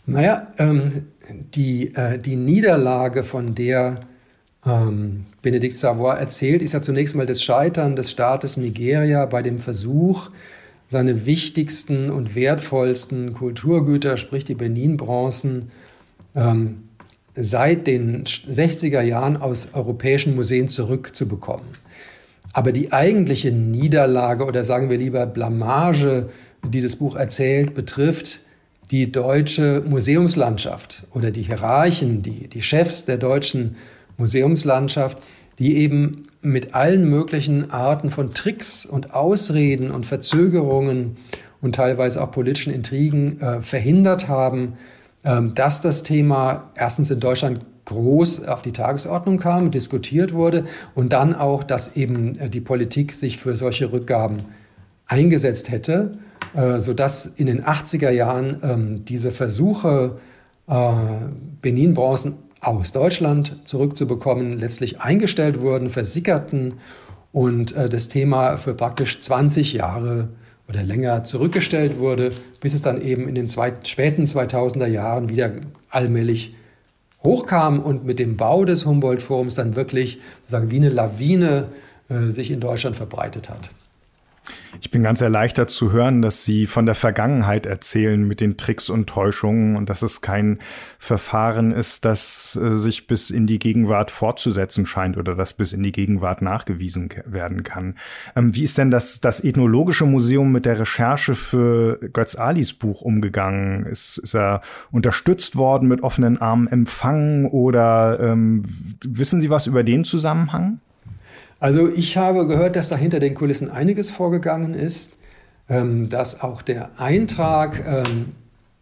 Naja, 0.04 0.48
ähm, 0.58 1.06
die, 1.54 1.94
äh, 1.94 2.18
die 2.18 2.36
Niederlage, 2.36 3.22
von 3.22 3.54
der 3.54 4.00
ähm, 4.66 5.26
Benedikt 5.42 5.76
Savoy 5.76 6.16
erzählt, 6.16 6.62
ist 6.62 6.72
ja 6.72 6.82
zunächst 6.82 7.14
mal 7.14 7.26
das 7.26 7.42
Scheitern 7.42 7.96
des 7.96 8.10
Staates 8.10 8.56
Nigeria 8.56 9.24
bei 9.26 9.42
dem 9.42 9.58
Versuch, 9.58 10.30
seine 10.88 11.26
wichtigsten 11.26 12.10
und 12.10 12.34
wertvollsten 12.34 13.32
Kulturgüter, 13.32 14.16
sprich 14.16 14.44
die 14.44 14.54
Benin-Bronzen, 14.54 15.70
ähm, 16.36 16.84
seit 17.34 17.86
den 17.86 18.24
60er 18.24 19.02
Jahren 19.02 19.36
aus 19.36 19.70
europäischen 19.74 20.34
Museen 20.34 20.68
zurückzubekommen. 20.68 21.66
Aber 22.56 22.72
die 22.72 22.90
eigentliche 22.90 23.52
Niederlage 23.52 24.46
oder 24.46 24.64
sagen 24.64 24.88
wir 24.88 24.96
lieber 24.96 25.26
Blamage, 25.26 26.30
die 26.66 26.80
das 26.80 26.96
Buch 26.96 27.14
erzählt, 27.14 27.74
betrifft 27.74 28.40
die 28.90 29.12
deutsche 29.12 29.82
Museumslandschaft 29.86 31.04
oder 31.12 31.30
die 31.30 31.42
Hierarchen, 31.42 32.22
die, 32.22 32.48
die 32.48 32.62
Chefs 32.62 33.04
der 33.04 33.18
deutschen 33.18 33.76
Museumslandschaft, 34.16 35.18
die 35.58 35.76
eben 35.76 36.28
mit 36.40 36.74
allen 36.74 37.10
möglichen 37.10 37.70
Arten 37.72 38.08
von 38.08 38.32
Tricks 38.32 38.86
und 38.86 39.12
Ausreden 39.12 39.90
und 39.90 40.06
Verzögerungen 40.06 41.18
und 41.60 41.74
teilweise 41.74 42.22
auch 42.22 42.30
politischen 42.30 42.72
Intrigen 42.72 43.38
äh, 43.38 43.60
verhindert 43.60 44.28
haben, 44.28 44.78
äh, 45.24 45.42
dass 45.54 45.82
das 45.82 46.04
Thema 46.04 46.70
erstens 46.74 47.10
in 47.10 47.20
Deutschland 47.20 47.66
groß 47.86 48.44
auf 48.44 48.62
die 48.62 48.72
Tagesordnung 48.72 49.38
kam, 49.38 49.70
diskutiert 49.70 50.34
wurde 50.34 50.64
und 50.94 51.12
dann 51.12 51.34
auch, 51.34 51.64
dass 51.64 51.96
eben 51.96 52.36
äh, 52.38 52.50
die 52.50 52.60
Politik 52.60 53.14
sich 53.14 53.38
für 53.38 53.56
solche 53.56 53.90
Rückgaben 53.90 54.38
eingesetzt 55.06 55.70
hätte, 55.70 56.18
äh, 56.54 56.78
sodass 56.78 57.26
in 57.26 57.46
den 57.46 57.64
80er 57.64 58.10
Jahren 58.10 58.60
ähm, 58.62 59.04
diese 59.04 59.30
Versuche, 59.30 60.18
äh, 60.68 60.92
Benin-Bronzen 61.62 62.34
aus 62.60 62.92
Deutschland 62.92 63.60
zurückzubekommen, 63.64 64.58
letztlich 64.58 65.00
eingestellt 65.00 65.60
wurden, 65.60 65.88
versickerten 65.88 66.74
und 67.32 67.76
das 67.76 68.08
Thema 68.08 68.56
für 68.56 68.72
praktisch 68.72 69.20
20 69.20 69.74
Jahre 69.74 70.30
oder 70.66 70.82
länger 70.82 71.22
zurückgestellt 71.22 71.98
wurde, 71.98 72.32
bis 72.60 72.74
es 72.74 72.80
dann 72.80 73.02
eben 73.02 73.28
in 73.28 73.34
den 73.34 73.46
zwei, 73.46 73.74
späten 73.84 74.24
2000er 74.24 74.86
Jahren 74.86 75.28
wieder 75.28 75.52
allmählich 75.90 76.55
hochkam 77.26 77.80
und 77.80 78.04
mit 78.04 78.18
dem 78.18 78.36
Bau 78.36 78.64
des 78.64 78.86
Humboldt-Forums 78.86 79.54
dann 79.54 79.76
wirklich 79.76 80.18
sozusagen 80.42 80.70
wie 80.70 80.76
eine 80.76 80.88
Lawine 80.88 81.66
äh, 82.08 82.30
sich 82.30 82.50
in 82.50 82.60
Deutschland 82.60 82.96
verbreitet 82.96 83.50
hat. 83.50 83.70
Ich 84.80 84.90
bin 84.90 85.02
ganz 85.02 85.20
erleichtert 85.20 85.70
zu 85.70 85.92
hören, 85.92 86.22
dass 86.22 86.44
Sie 86.44 86.66
von 86.66 86.86
der 86.86 86.94
Vergangenheit 86.94 87.66
erzählen 87.66 88.26
mit 88.26 88.40
den 88.40 88.56
Tricks 88.56 88.90
und 88.90 89.08
Täuschungen 89.08 89.76
und 89.76 89.88
dass 89.88 90.02
es 90.02 90.20
kein 90.20 90.58
Verfahren 90.98 91.72
ist, 91.72 92.04
das 92.04 92.58
äh, 92.60 92.74
sich 92.74 93.06
bis 93.06 93.30
in 93.30 93.46
die 93.46 93.58
Gegenwart 93.58 94.10
fortzusetzen 94.10 94.86
scheint 94.86 95.16
oder 95.16 95.34
das 95.34 95.52
bis 95.52 95.72
in 95.72 95.82
die 95.82 95.92
Gegenwart 95.92 96.42
nachgewiesen 96.42 97.08
werden 97.24 97.62
kann. 97.62 97.96
Ähm, 98.34 98.54
wie 98.54 98.64
ist 98.64 98.78
denn 98.78 98.90
das, 98.90 99.20
das 99.20 99.42
Ethnologische 99.42 100.04
Museum 100.04 100.52
mit 100.52 100.66
der 100.66 100.80
Recherche 100.80 101.34
für 101.34 101.98
Götz 102.12 102.36
Alis 102.36 102.74
Buch 102.74 103.02
umgegangen? 103.02 103.86
Ist, 103.86 104.18
ist 104.18 104.34
er 104.34 104.62
unterstützt 104.90 105.56
worden, 105.56 105.88
mit 105.88 106.02
offenen 106.02 106.40
Armen 106.40 106.68
empfangen 106.68 107.46
oder 107.46 108.20
ähm, 108.20 108.64
wissen 109.04 109.40
Sie 109.40 109.50
was 109.50 109.66
über 109.66 109.84
den 109.84 110.04
Zusammenhang? 110.04 110.80
Also 111.58 111.88
ich 111.88 112.16
habe 112.16 112.46
gehört, 112.46 112.76
dass 112.76 112.88
da 112.88 112.96
hinter 112.96 113.18
den 113.18 113.34
Kulissen 113.34 113.70
einiges 113.70 114.10
vorgegangen 114.10 114.74
ist, 114.74 115.14
ähm, 115.68 116.08
dass 116.08 116.42
auch 116.42 116.62
der 116.62 116.90
Eintrag 116.98 117.84
ähm, 117.86 118.26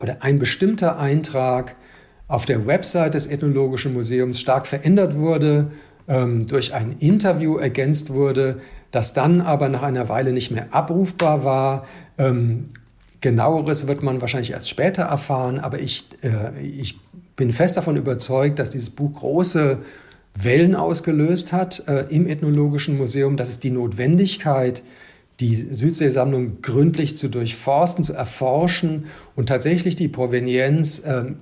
oder 0.01 0.19
ein 0.21 0.39
bestimmter 0.39 0.99
Eintrag 0.99 1.77
auf 2.27 2.47
der 2.47 2.67
Website 2.67 3.15
des 3.15 3.27
Ethnologischen 3.27 3.93
Museums 3.93 4.41
stark 4.41 4.67
verändert 4.67 5.17
wurde, 5.17 5.71
ähm, 6.09 6.47
durch 6.47 6.75
ein 6.75 6.97
Interview 6.99 7.57
ergänzt 7.57 8.11
wurde, 8.11 8.61
das 8.91 9.15
dann 9.15 9.41
aber 9.41 9.69
nach 9.69 9.83
einer 9.83 10.09
Weile 10.09 10.33
nicht 10.33 10.51
mehr 10.51 10.69
abrufbar 10.73 11.45
war. 11.45 11.85
Genaueres 13.25 13.87
wird 13.87 14.03
man 14.03 14.21
wahrscheinlich 14.21 14.51
erst 14.51 14.69
später 14.69 15.05
erfahren, 15.05 15.59
aber 15.59 15.81
ich, 15.81 16.05
äh, 16.23 16.61
ich 16.61 17.01
bin 17.37 17.53
fest 17.53 17.75
davon 17.79 17.97
überzeugt, 17.97 18.59
dass 18.59 18.69
dieses 18.69 18.91
Buch 18.91 19.15
große 19.15 19.79
Wellen 20.35 20.75
ausgelöst 20.75 21.53
hat 21.53 21.85
äh, 21.87 22.07
im 22.09 22.27
Ethnologischen 22.27 22.99
Museum. 22.99 23.37
Das 23.37 23.49
ist 23.49 23.63
die 23.63 23.71
Notwendigkeit, 23.71 24.83
die 25.41 25.55
Südseesammlung 25.55 26.61
gründlich 26.63 27.17
zu 27.17 27.29
durchforsten, 27.29 28.05
zu 28.05 28.13
erforschen 28.13 29.07
und 29.37 29.49
tatsächlich 29.49 29.97
die 29.97 30.09
Provenienz 30.09 31.01
äh, 31.01 31.33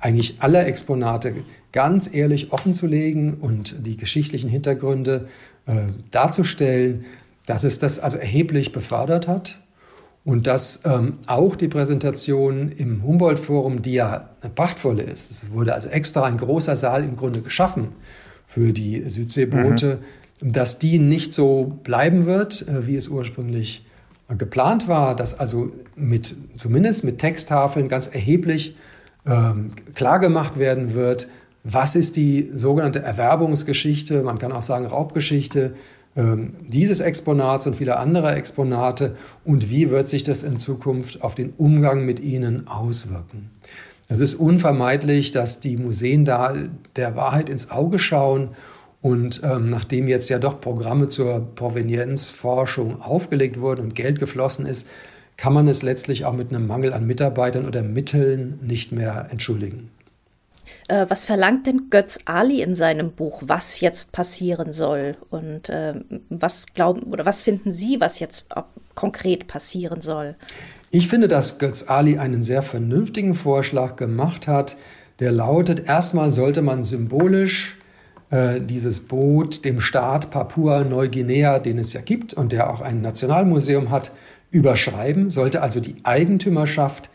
eigentlich 0.00 0.36
aller 0.40 0.66
Exponate 0.66 1.34
ganz 1.72 2.12
ehrlich 2.12 2.52
offenzulegen 2.52 3.34
und 3.34 3.86
die 3.86 3.96
geschichtlichen 3.96 4.50
Hintergründe 4.50 5.28
äh, 5.66 5.74
darzustellen, 6.10 7.04
dass 7.46 7.64
es 7.64 7.78
das 7.78 7.98
also 7.98 8.18
erheblich 8.18 8.72
befördert 8.72 9.28
hat. 9.28 9.60
und 10.24 10.46
dass 10.46 10.82
ähm, 10.84 11.18
auch 11.26 11.56
die 11.56 11.66
Präsentation 11.66 12.70
im 12.70 13.02
Humboldt-Forum, 13.02 13.82
die 13.82 13.94
ja 13.94 14.30
eine 14.40 14.52
prachtvolle 14.52 15.02
ist, 15.02 15.32
es 15.32 15.50
wurde 15.50 15.74
also 15.74 15.88
extra 15.88 16.22
ein 16.22 16.36
großer 16.36 16.76
Saal 16.76 17.02
im 17.02 17.16
Grunde 17.16 17.40
geschaffen 17.40 17.88
für 18.52 18.72
die 18.72 19.08
Südseeboote, 19.08 20.00
mhm. 20.40 20.52
dass 20.52 20.78
die 20.78 20.98
nicht 20.98 21.32
so 21.32 21.78
bleiben 21.82 22.26
wird, 22.26 22.68
äh, 22.68 22.86
wie 22.86 22.96
es 22.96 23.08
ursprünglich 23.08 23.86
geplant 24.36 24.88
war, 24.88 25.16
dass 25.16 25.38
also 25.38 25.72
mit, 25.96 26.34
zumindest 26.56 27.04
mit 27.04 27.18
Texttafeln 27.18 27.88
ganz 27.88 28.06
erheblich 28.06 28.76
ähm, 29.26 29.70
klargemacht 29.94 30.58
werden 30.58 30.94
wird, 30.94 31.28
was 31.64 31.94
ist 31.94 32.16
die 32.16 32.50
sogenannte 32.52 33.00
Erwerbungsgeschichte, 33.00 34.22
man 34.22 34.38
kann 34.38 34.52
auch 34.52 34.62
sagen 34.62 34.86
Raubgeschichte 34.86 35.74
ähm, 36.16 36.54
dieses 36.66 37.00
Exponats 37.00 37.66
und 37.66 37.76
vieler 37.76 38.00
anderer 38.00 38.36
Exponate 38.36 39.16
und 39.44 39.70
wie 39.70 39.90
wird 39.90 40.08
sich 40.08 40.24
das 40.24 40.42
in 40.42 40.58
Zukunft 40.58 41.22
auf 41.22 41.34
den 41.34 41.50
Umgang 41.56 42.04
mit 42.04 42.20
ihnen 42.20 42.66
auswirken. 42.68 43.50
Es 44.12 44.20
ist 44.20 44.34
unvermeidlich, 44.34 45.30
dass 45.32 45.60
die 45.60 45.76
Museen 45.76 46.24
da 46.24 46.54
der 46.96 47.16
Wahrheit 47.16 47.48
ins 47.48 47.70
Auge 47.70 47.98
schauen 47.98 48.50
und 49.00 49.40
ähm, 49.42 49.70
nachdem 49.70 50.06
jetzt 50.06 50.28
ja 50.28 50.38
doch 50.38 50.60
Programme 50.60 51.08
zur 51.08 51.54
Provenienzforschung 51.54 53.02
aufgelegt 53.02 53.60
wurden 53.60 53.80
und 53.80 53.94
Geld 53.94 54.18
geflossen 54.18 54.66
ist, 54.66 54.86
kann 55.36 55.52
man 55.52 55.66
es 55.66 55.82
letztlich 55.82 56.24
auch 56.24 56.34
mit 56.34 56.50
einem 56.50 56.66
Mangel 56.66 56.92
an 56.92 57.06
Mitarbeitern 57.06 57.66
oder 57.66 57.82
Mitteln 57.82 58.60
nicht 58.62 58.92
mehr 58.92 59.28
entschuldigen. 59.30 59.90
Äh, 60.88 61.06
was 61.08 61.24
verlangt 61.24 61.66
denn 61.66 61.90
Götz 61.90 62.20
Ali 62.26 62.62
in 62.62 62.74
seinem 62.74 63.12
Buch, 63.12 63.42
was 63.44 63.80
jetzt 63.80 64.12
passieren 64.12 64.72
soll? 64.72 65.16
Und 65.30 65.68
äh, 65.68 65.94
was 66.28 66.66
glauben 66.66 67.12
oder 67.12 67.26
was 67.26 67.42
finden 67.42 67.72
Sie, 67.72 68.00
was 68.00 68.20
jetzt 68.20 68.46
konkret 68.94 69.48
passieren 69.48 70.00
soll? 70.00 70.36
Ich 70.94 71.08
finde, 71.08 71.26
dass 71.26 71.58
Götz 71.58 71.88
Ali 71.88 72.18
einen 72.18 72.42
sehr 72.42 72.60
vernünftigen 72.60 73.32
Vorschlag 73.32 73.96
gemacht 73.96 74.46
hat, 74.46 74.76
der 75.20 75.32
lautet, 75.32 75.88
erstmal 75.88 76.32
sollte 76.32 76.60
man 76.60 76.84
symbolisch 76.84 77.78
äh, 78.28 78.60
dieses 78.60 79.00
Boot 79.00 79.64
dem 79.64 79.80
Staat 79.80 80.30
Papua-Neuguinea, 80.30 81.60
den 81.60 81.78
es 81.78 81.94
ja 81.94 82.02
gibt 82.02 82.34
und 82.34 82.52
der 82.52 82.68
auch 82.68 82.82
ein 82.82 83.00
Nationalmuseum 83.00 83.90
hat, 83.90 84.12
überschreiben, 84.50 85.30
sollte 85.30 85.62
also 85.62 85.80
die 85.80 85.96
Eigentümerschaft 86.02 87.08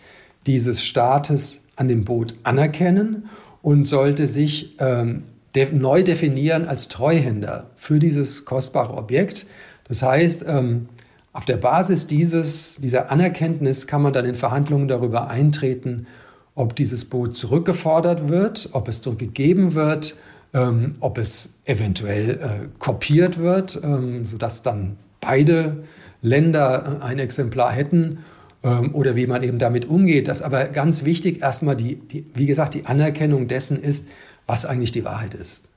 dieses 0.47 0.83
Staates 0.83 1.61
an 1.75 1.87
dem 1.87 2.03
Boot 2.03 2.33
anerkennen 2.41 3.29
und 3.61 3.87
sollte 3.87 4.25
sich 4.25 4.75
ähm, 4.79 5.21
de 5.53 5.71
neu 5.71 6.01
definieren 6.01 6.67
als 6.67 6.87
Treuhänder 6.87 7.69
für 7.75 7.99
dieses 7.99 8.43
kostbare 8.43 8.95
Objekt. 8.95 9.45
Das 9.87 10.01
heißt, 10.01 10.45
ähm, 10.47 10.89
auf 11.37 11.45
der 11.45 11.57
Basis 11.57 12.07
dieses, 12.07 12.77
dieser 12.77 13.11
Anerkenntnis 13.11 13.85
kann 13.85 14.01
man 14.01 14.11
dann 14.11 14.25
in 14.25 14.33
Verhandlungen 14.33 14.87
darüber 14.87 15.27
eintreten, 15.27 16.07
ob 16.55 16.75
dieses 16.75 17.05
Boot 17.05 17.35
zurückgefordert 17.35 18.27
wird, 18.27 18.69
ob 18.71 18.87
es 18.87 19.01
zurückgegeben 19.01 19.75
wird, 19.75 20.17
ähm, 20.55 20.95
ob 20.99 21.19
es 21.19 21.53
eventuell 21.65 22.29
äh, 22.31 22.67
kopiert 22.79 23.37
wird, 23.37 23.79
ähm, 23.83 24.25
sodass 24.25 24.63
dann 24.63 24.97
beide 25.21 25.83
Länder 26.23 27.01
äh, 27.01 27.05
ein 27.05 27.19
Exemplar 27.19 27.71
hätten 27.71 28.17
ähm, 28.63 28.95
oder 28.95 29.15
wie 29.15 29.27
man 29.27 29.43
eben 29.43 29.59
damit 29.59 29.87
umgeht. 29.87 30.27
Dass 30.27 30.41
aber 30.41 30.65
ganz 30.65 31.05
wichtig 31.05 31.43
erstmal 31.43 31.75
die, 31.75 31.97
die, 31.97 32.25
wie 32.33 32.47
gesagt, 32.47 32.73
die 32.73 32.87
Anerkennung 32.87 33.47
dessen 33.47 33.79
ist, 33.79 34.07
was 34.47 34.65
eigentlich 34.65 34.91
die 34.91 35.05
Wahrheit 35.05 35.35
ist. 35.35 35.69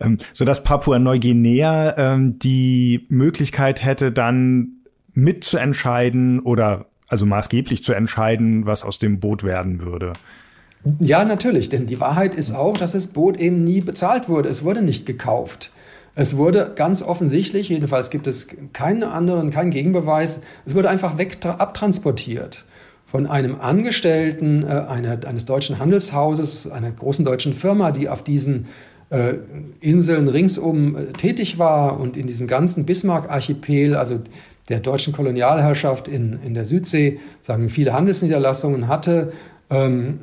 Ähm, 0.00 0.18
so 0.32 0.44
dass 0.44 0.62
Papua-Neuguinea 0.62 1.96
ähm, 1.96 2.38
die 2.38 3.06
Möglichkeit 3.08 3.84
hätte, 3.84 4.12
dann 4.12 4.80
mitzuentscheiden 5.12 6.40
oder 6.40 6.86
also 7.08 7.26
maßgeblich 7.26 7.84
zu 7.84 7.92
entscheiden, 7.92 8.66
was 8.66 8.82
aus 8.82 8.98
dem 8.98 9.20
Boot 9.20 9.44
werden 9.44 9.80
würde. 9.80 10.14
Ja, 11.00 11.24
natürlich, 11.24 11.68
denn 11.68 11.86
die 11.86 12.00
Wahrheit 12.00 12.34
ist 12.34 12.52
auch, 12.52 12.76
dass 12.76 12.92
das 12.92 13.06
Boot 13.06 13.38
eben 13.38 13.64
nie 13.64 13.80
bezahlt 13.80 14.28
wurde. 14.28 14.48
Es 14.48 14.64
wurde 14.64 14.82
nicht 14.82 15.06
gekauft. 15.06 15.72
Es 16.14 16.36
wurde 16.36 16.72
ganz 16.76 17.02
offensichtlich, 17.02 17.68
jedenfalls 17.68 18.10
gibt 18.10 18.26
es 18.26 18.48
keinen 18.72 19.02
anderen, 19.02 19.50
keinen 19.50 19.70
Gegenbeweis, 19.70 20.42
es 20.64 20.74
wurde 20.74 20.88
einfach 20.88 21.18
weg 21.18 21.38
abtransportiert 21.44 22.64
von 23.14 23.26
einem 23.26 23.60
Angestellten 23.60 24.64
äh, 24.64 24.72
einer, 24.88 25.18
eines 25.26 25.44
deutschen 25.44 25.78
Handelshauses, 25.78 26.68
einer 26.70 26.90
großen 26.90 27.24
deutschen 27.24 27.54
Firma, 27.54 27.92
die 27.92 28.08
auf 28.08 28.24
diesen 28.24 28.66
äh, 29.14 29.34
Inseln 29.80 30.28
ringsum 30.28 30.96
äh, 30.96 31.12
tätig 31.12 31.58
war 31.58 32.00
und 32.00 32.16
in 32.16 32.26
diesem 32.26 32.46
ganzen 32.46 32.84
Bismarck-Archipel, 32.84 33.94
also 33.96 34.18
der 34.68 34.80
deutschen 34.80 35.12
Kolonialherrschaft 35.12 36.08
in, 36.08 36.40
in 36.44 36.54
der 36.54 36.64
Südsee, 36.64 37.20
sagen 37.40 37.68
viele 37.68 37.92
Handelsniederlassungen 37.92 38.88
hatte, 38.88 39.32
ähm, 39.70 40.20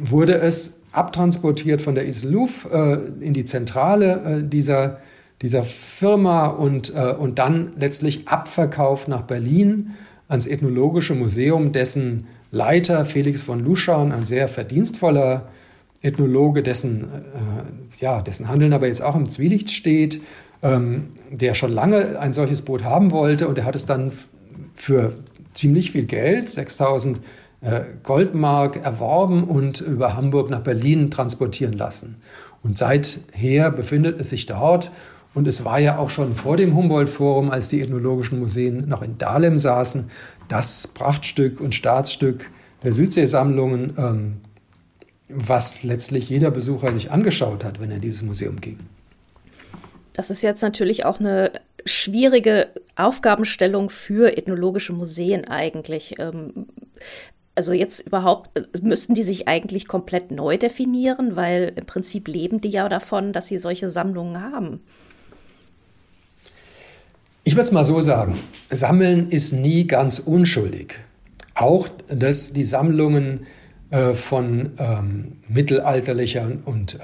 wurde 0.00 0.34
es 0.38 0.80
abtransportiert 0.92 1.80
von 1.80 1.94
der 1.94 2.06
Isle 2.06 2.30
Louf 2.30 2.68
äh, 2.72 2.94
in 3.20 3.34
die 3.34 3.44
Zentrale 3.44 4.38
äh, 4.38 4.48
dieser 4.48 4.98
dieser 5.42 5.62
Firma 5.62 6.46
und, 6.48 6.94
äh, 6.94 7.14
und 7.14 7.38
dann 7.38 7.70
letztlich 7.78 8.28
abverkauft 8.28 9.08
nach 9.08 9.22
Berlin 9.22 9.92
ans 10.28 10.46
Ethnologische 10.46 11.14
Museum, 11.14 11.72
dessen 11.72 12.26
Leiter 12.50 13.04
Felix 13.04 13.42
von 13.42 13.60
Luschan, 13.64 14.12
ein 14.12 14.26
sehr 14.26 14.48
verdienstvoller 14.48 15.48
Ethnologe, 16.02 16.62
dessen, 16.62 17.04
äh, 17.04 18.00
ja, 18.02 18.22
dessen 18.22 18.48
Handeln 18.48 18.72
aber 18.72 18.86
jetzt 18.86 19.02
auch 19.02 19.14
im 19.14 19.28
Zwielicht 19.28 19.70
steht, 19.70 20.20
ähm, 20.62 21.08
der 21.30 21.54
schon 21.54 21.72
lange 21.72 22.18
ein 22.18 22.32
solches 22.32 22.62
Boot 22.62 22.84
haben 22.84 23.10
wollte 23.10 23.48
und 23.48 23.58
er 23.58 23.64
hat 23.64 23.76
es 23.76 23.86
dann 23.86 24.12
für 24.74 25.12
ziemlich 25.52 25.92
viel 25.92 26.04
Geld, 26.04 26.50
6000 26.50 27.20
äh, 27.60 27.82
Goldmark, 28.02 28.82
erworben 28.84 29.44
und 29.44 29.80
über 29.80 30.16
Hamburg 30.16 30.48
nach 30.50 30.60
Berlin 30.60 31.10
transportieren 31.10 31.74
lassen. 31.74 32.16
Und 32.62 32.78
seither 32.78 33.70
befindet 33.70 34.20
es 34.20 34.30
sich 34.30 34.46
dort 34.46 34.90
und 35.34 35.46
es 35.46 35.64
war 35.64 35.78
ja 35.78 35.98
auch 35.98 36.10
schon 36.10 36.34
vor 36.34 36.56
dem 36.56 36.74
Humboldt-Forum, 36.74 37.50
als 37.50 37.68
die 37.68 37.80
ethnologischen 37.80 38.38
Museen 38.38 38.88
noch 38.88 39.02
in 39.02 39.18
Dahlem 39.18 39.58
saßen, 39.58 40.10
das 40.48 40.86
Prachtstück 40.88 41.60
und 41.60 41.74
Staatsstück 41.74 42.50
der 42.82 42.92
Südseesammlungen, 42.92 43.92
ähm, 43.96 44.36
was 45.32 45.82
letztlich 45.82 46.28
jeder 46.28 46.50
Besucher 46.50 46.92
sich 46.92 47.10
angeschaut 47.10 47.64
hat, 47.64 47.80
wenn 47.80 47.90
er 47.90 47.96
in 47.96 48.02
dieses 48.02 48.22
Museum 48.22 48.60
ging. 48.60 48.78
Das 50.12 50.30
ist 50.30 50.42
jetzt 50.42 50.62
natürlich 50.62 51.04
auch 51.04 51.20
eine 51.20 51.52
schwierige 51.86 52.68
Aufgabenstellung 52.96 53.90
für 53.90 54.36
ethnologische 54.36 54.92
Museen 54.92 55.46
eigentlich. 55.46 56.18
Ähm, 56.18 56.66
also 57.54 57.72
jetzt 57.72 58.06
überhaupt, 58.06 58.50
müssten 58.82 59.14
die 59.14 59.22
sich 59.22 59.48
eigentlich 59.48 59.86
komplett 59.88 60.30
neu 60.30 60.56
definieren, 60.56 61.36
weil 61.36 61.72
im 61.76 61.86
Prinzip 61.86 62.28
leben 62.28 62.60
die 62.60 62.68
ja 62.68 62.88
davon, 62.88 63.32
dass 63.32 63.48
sie 63.48 63.58
solche 63.58 63.88
Sammlungen 63.88 64.40
haben. 64.40 64.80
Ich 67.44 67.54
würde 67.54 67.62
es 67.62 67.72
mal 67.72 67.84
so 67.84 68.00
sagen, 68.00 68.38
Sammeln 68.70 69.28
ist 69.30 69.52
nie 69.52 69.86
ganz 69.86 70.18
unschuldig. 70.18 70.98
Auch, 71.54 71.88
dass 72.08 72.52
die 72.52 72.64
Sammlungen 72.64 73.46
äh, 73.90 74.12
von 74.12 74.70
ähm, 74.78 75.32
mittelalterlicher 75.48 76.48
und 76.64 76.96
äh, 76.96 76.98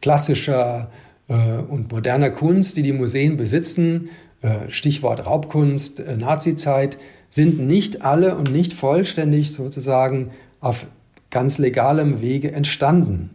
klassischer 0.00 0.90
äh, 1.28 1.34
und 1.34 1.90
moderner 1.90 2.30
Kunst, 2.30 2.76
die 2.76 2.82
die 2.82 2.92
Museen 2.92 3.36
besitzen, 3.36 4.10
äh, 4.42 4.68
Stichwort 4.68 5.26
Raubkunst, 5.26 6.00
äh, 6.00 6.16
Nazizeit, 6.16 6.98
sind 7.30 7.60
nicht 7.60 8.02
alle 8.02 8.36
und 8.36 8.52
nicht 8.52 8.72
vollständig 8.72 9.52
sozusagen 9.52 10.30
auf 10.60 10.86
ganz 11.30 11.58
legalem 11.58 12.20
Wege 12.20 12.52
entstanden 12.52 13.30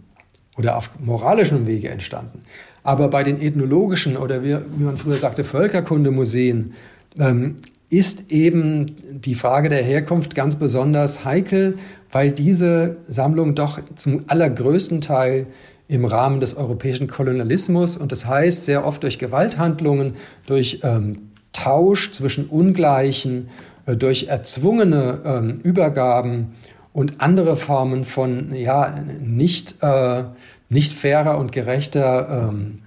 oder 0.57 0.77
auf 0.77 0.91
moralischem 0.99 1.67
Wege 1.67 1.89
entstanden. 1.89 2.41
Aber 2.83 3.07
bei 3.07 3.23
den 3.23 3.41
ethnologischen 3.41 4.17
oder 4.17 4.43
wie, 4.43 4.57
wie 4.77 4.83
man 4.83 4.97
früher 4.97 5.15
sagte, 5.15 5.43
Völkerkundemuseen 5.43 6.73
ähm, 7.19 7.55
ist 7.93 8.31
eben 8.31 8.95
die 9.11 9.35
Frage 9.35 9.69
der 9.69 9.83
Herkunft 9.83 10.33
ganz 10.33 10.55
besonders 10.55 11.25
heikel, 11.25 11.77
weil 12.11 12.31
diese 12.31 12.97
Sammlung 13.07 13.53
doch 13.53 13.79
zum 13.95 14.23
allergrößten 14.27 14.99
Teil 14.99 15.45
im 15.87 16.05
Rahmen 16.05 16.39
des 16.39 16.57
europäischen 16.57 17.07
Kolonialismus 17.07 17.95
und 17.95 18.11
das 18.11 18.25
heißt 18.25 18.65
sehr 18.65 18.85
oft 18.85 19.03
durch 19.03 19.19
Gewalthandlungen, 19.19 20.15
durch 20.47 20.79
ähm, 20.81 21.29
Tausch 21.51 22.11
zwischen 22.11 22.47
Ungleichen, 22.47 23.49
äh, 23.85 23.95
durch 23.95 24.27
erzwungene 24.27 25.19
ähm, 25.23 25.59
Übergaben 25.61 26.55
und 26.93 27.21
andere 27.21 27.55
Formen 27.55 28.05
von 28.05 28.55
ja 28.55 28.95
nicht 29.21 29.75
äh, 29.81 30.23
nicht 30.69 30.93
fairer 30.93 31.37
und 31.37 31.51
gerechter 31.51 32.49
ähm, 32.49 32.79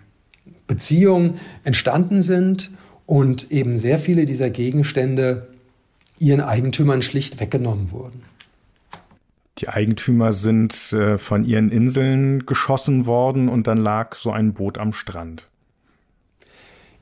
Beziehung 0.66 1.34
entstanden 1.62 2.22
sind 2.22 2.72
und 3.06 3.50
eben 3.50 3.78
sehr 3.78 3.98
viele 3.98 4.26
dieser 4.26 4.50
Gegenstände 4.50 5.46
ihren 6.18 6.40
Eigentümern 6.40 7.02
schlicht 7.02 7.40
weggenommen 7.40 7.90
wurden. 7.90 8.22
Die 9.58 9.68
Eigentümer 9.68 10.32
sind 10.32 10.92
äh, 10.92 11.16
von 11.16 11.44
ihren 11.44 11.70
Inseln 11.70 12.44
geschossen 12.44 13.06
worden 13.06 13.48
und 13.48 13.66
dann 13.66 13.78
lag 13.78 14.14
so 14.14 14.30
ein 14.30 14.52
Boot 14.52 14.76
am 14.76 14.92
Strand. 14.92 15.46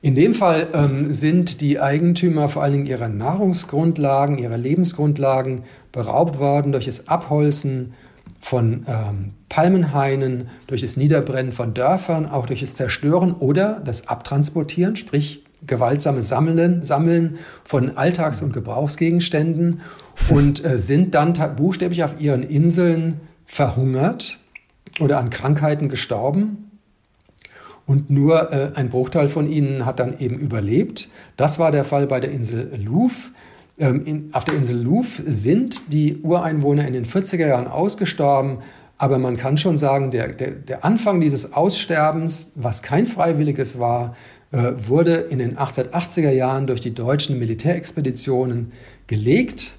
In 0.01 0.15
dem 0.15 0.33
Fall 0.33 0.67
ähm, 0.73 1.13
sind 1.13 1.61
die 1.61 1.79
Eigentümer 1.79 2.47
vor 2.47 2.63
allen 2.63 2.73
Dingen 2.73 2.85
ihrer 2.85 3.09
Nahrungsgrundlagen, 3.09 4.37
ihrer 4.37 4.57
Lebensgrundlagen 4.57 5.63
beraubt 5.91 6.39
worden 6.39 6.71
durch 6.71 6.85
das 6.85 7.07
Abholzen 7.07 7.93
von 8.39 8.85
ähm, 8.87 9.31
Palmenhainen, 9.49 10.49
durch 10.67 10.81
das 10.81 10.95
Niederbrennen 10.95 11.51
von 11.51 11.73
Dörfern, 11.73 12.27
auch 12.27 12.45
durch 12.45 12.59
das 12.61 12.75
Zerstören 12.75 13.33
oder 13.33 13.81
das 13.83 14.07
Abtransportieren, 14.07 14.95
sprich 14.95 15.44
gewaltsame 15.65 16.23
Sammeln, 16.23 16.83
Sammeln 16.83 17.37
von 17.63 17.97
Alltags- 17.97 18.41
und 18.41 18.53
Gebrauchsgegenständen 18.53 19.81
und 20.29 20.63
äh, 20.63 20.77
sind 20.77 21.15
dann 21.15 21.33
buchstäblich 21.55 22.03
auf 22.03 22.19
ihren 22.19 22.43
Inseln 22.43 23.19
verhungert 23.45 24.39
oder 24.99 25.19
an 25.19 25.29
Krankheiten 25.29 25.89
gestorben. 25.89 26.65
Und 27.85 28.09
nur 28.09 28.51
äh, 28.51 28.71
ein 28.75 28.89
Bruchteil 28.89 29.27
von 29.27 29.49
ihnen 29.49 29.85
hat 29.85 29.99
dann 29.99 30.17
eben 30.19 30.39
überlebt. 30.39 31.09
Das 31.37 31.59
war 31.59 31.71
der 31.71 31.83
Fall 31.83 32.07
bei 32.07 32.19
der 32.19 32.31
Insel 32.31 32.71
Louvre. 32.83 33.31
Ähm, 33.77 34.05
in, 34.05 34.29
auf 34.33 34.43
der 34.43 34.55
Insel 34.55 34.81
Louvre 34.81 35.23
sind 35.27 35.93
die 35.93 36.17
Ureinwohner 36.17 36.87
in 36.87 36.93
den 36.93 37.05
40er 37.05 37.47
Jahren 37.47 37.67
ausgestorben. 37.67 38.59
Aber 38.97 39.19
man 39.19 39.35
kann 39.35 39.57
schon 39.57 39.77
sagen, 39.77 40.09
der, 40.09 40.29
der, 40.29 40.51
der 40.51 40.85
Anfang 40.85 41.19
dieses 41.21 41.53
Aussterbens, 41.53 42.53
was 42.55 42.81
kein 42.81 43.07
freiwilliges 43.07 43.77
war, 43.77 44.15
wurde 44.51 45.15
in 45.15 45.39
den 45.39 45.57
1880er 45.57 46.31
Jahren 46.31 46.67
durch 46.67 46.79
die 46.79 46.93
deutschen 46.93 47.39
Militärexpeditionen 47.39 48.71
gelegt. 49.07 49.75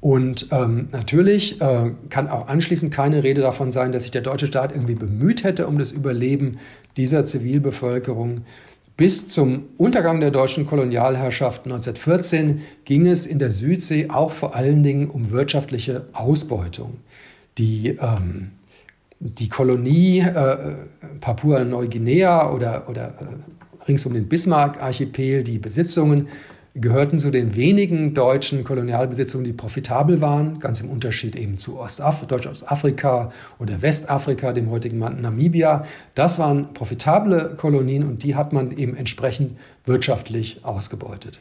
Und 0.00 0.48
ähm, 0.52 0.88
natürlich 0.92 1.60
äh, 1.60 1.92
kann 2.10 2.28
auch 2.28 2.48
anschließend 2.48 2.92
keine 2.92 3.22
Rede 3.22 3.40
davon 3.40 3.72
sein, 3.72 3.92
dass 3.92 4.04
sich 4.04 4.12
der 4.12 4.22
deutsche 4.22 4.46
Staat 4.46 4.72
irgendwie 4.72 4.94
bemüht 4.94 5.42
hätte 5.42 5.66
um 5.66 5.78
das 5.78 5.90
Überleben 5.92 6.58
dieser 6.96 7.24
Zivilbevölkerung. 7.24 8.42
Bis 8.96 9.28
zum 9.28 9.64
Untergang 9.76 10.20
der 10.20 10.30
deutschen 10.30 10.64
Kolonialherrschaft 10.64 11.66
1914 11.66 12.62
ging 12.84 13.06
es 13.06 13.26
in 13.26 13.38
der 13.38 13.50
Südsee 13.50 14.08
auch 14.08 14.30
vor 14.30 14.54
allen 14.54 14.82
Dingen 14.82 15.10
um 15.10 15.32
wirtschaftliche 15.32 16.06
Ausbeutung. 16.12 16.98
Die, 17.58 17.98
ähm, 18.00 18.52
die 19.18 19.48
Kolonie 19.48 20.20
äh, 20.20 20.76
Papua-Neuguinea 21.20 22.50
oder, 22.52 22.88
oder 22.88 23.08
äh, 23.08 23.65
rings 23.88 24.06
um 24.06 24.14
den 24.14 24.28
Bismarck-Archipel, 24.28 25.42
die 25.42 25.58
Besitzungen 25.58 26.28
gehörten 26.78 27.18
zu 27.18 27.30
den 27.30 27.56
wenigen 27.56 28.12
deutschen 28.12 28.62
Kolonialbesitzungen, 28.62 29.44
die 29.44 29.52
profitabel 29.52 30.20
waren, 30.20 30.58
ganz 30.58 30.80
im 30.80 30.90
Unterschied 30.90 31.34
eben 31.34 31.56
zu 31.56 31.78
Ostaf 31.78 32.26
Deutsch-Ostafrika 32.26 33.32
oder 33.58 33.80
Westafrika, 33.80 34.52
dem 34.52 34.70
heutigen 34.70 34.98
Namibia. 34.98 35.86
Das 36.14 36.38
waren 36.38 36.74
profitable 36.74 37.54
Kolonien 37.56 38.04
und 38.04 38.24
die 38.24 38.34
hat 38.34 38.52
man 38.52 38.76
eben 38.76 38.94
entsprechend 38.94 39.56
wirtschaftlich 39.86 40.64
ausgebeutet. 40.64 41.40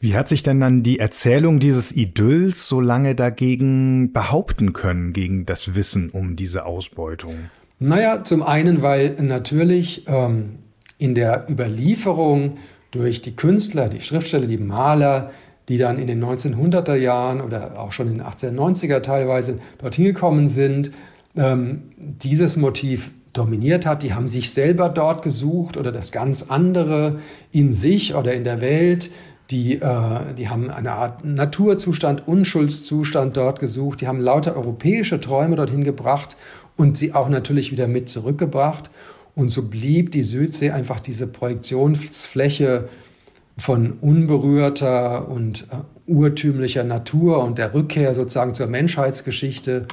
Wie 0.00 0.14
hat 0.14 0.28
sich 0.28 0.44
denn 0.44 0.60
dann 0.60 0.84
die 0.84 1.00
Erzählung 1.00 1.58
dieses 1.58 1.90
Idylls 1.90 2.68
so 2.68 2.80
lange 2.80 3.16
dagegen 3.16 4.12
behaupten 4.12 4.72
können, 4.72 5.12
gegen 5.12 5.44
das 5.44 5.74
Wissen 5.74 6.10
um 6.10 6.36
diese 6.36 6.66
Ausbeutung? 6.66 7.32
Naja, 7.80 8.22
zum 8.22 8.44
einen, 8.44 8.82
weil 8.82 9.16
natürlich 9.20 10.04
ähm, 10.06 10.58
in 10.98 11.14
der 11.14 11.46
Überlieferung 11.48 12.58
durch 12.90 13.22
die 13.22 13.36
Künstler, 13.36 13.88
die 13.88 14.00
Schriftsteller, 14.00 14.46
die 14.46 14.58
Maler, 14.58 15.30
die 15.68 15.76
dann 15.76 15.98
in 15.98 16.06
den 16.06 16.24
1900er 16.24 16.94
Jahren 16.94 17.40
oder 17.40 17.78
auch 17.78 17.92
schon 17.92 18.08
in 18.08 18.18
den 18.18 18.26
1890er 18.26 19.00
teilweise 19.00 19.58
dorthin 19.78 20.04
gekommen 20.06 20.48
sind, 20.48 20.90
ähm, 21.36 21.82
dieses 21.98 22.56
Motiv 22.56 23.10
dominiert 23.32 23.86
hat. 23.86 24.02
Die 24.02 24.14
haben 24.14 24.28
sich 24.28 24.50
selber 24.50 24.88
dort 24.88 25.22
gesucht 25.22 25.76
oder 25.76 25.92
das 25.92 26.10
ganz 26.10 26.46
andere 26.48 27.18
in 27.52 27.72
sich 27.72 28.14
oder 28.14 28.32
in 28.32 28.44
der 28.44 28.60
Welt. 28.60 29.10
Die, 29.50 29.76
äh, 29.76 30.34
die 30.36 30.48
haben 30.48 30.70
eine 30.70 30.92
Art 30.92 31.24
Naturzustand, 31.24 32.26
Unschuldszustand 32.26 33.36
dort 33.36 33.60
gesucht. 33.60 34.00
Die 34.00 34.08
haben 34.08 34.20
lauter 34.20 34.56
europäische 34.56 35.20
Träume 35.20 35.56
dorthin 35.56 35.84
gebracht 35.84 36.36
und 36.76 36.96
sie 36.96 37.14
auch 37.14 37.28
natürlich 37.28 37.72
wieder 37.72 37.86
mit 37.86 38.08
zurückgebracht. 38.08 38.90
Und 39.38 39.50
so 39.50 39.68
blieb 39.68 40.10
die 40.10 40.24
Südsee 40.24 40.72
einfach 40.72 40.98
diese 40.98 41.28
Projektionsfläche 41.28 42.88
von 43.56 43.92
unberührter 44.00 45.28
und 45.28 45.68
äh, 45.70 46.10
urtümlicher 46.10 46.82
Natur 46.82 47.44
und 47.44 47.56
der 47.56 47.72
Rückkehr 47.72 48.14
sozusagen 48.14 48.52
zur 48.52 48.66
Menschheitsgeschichte. 48.66 49.86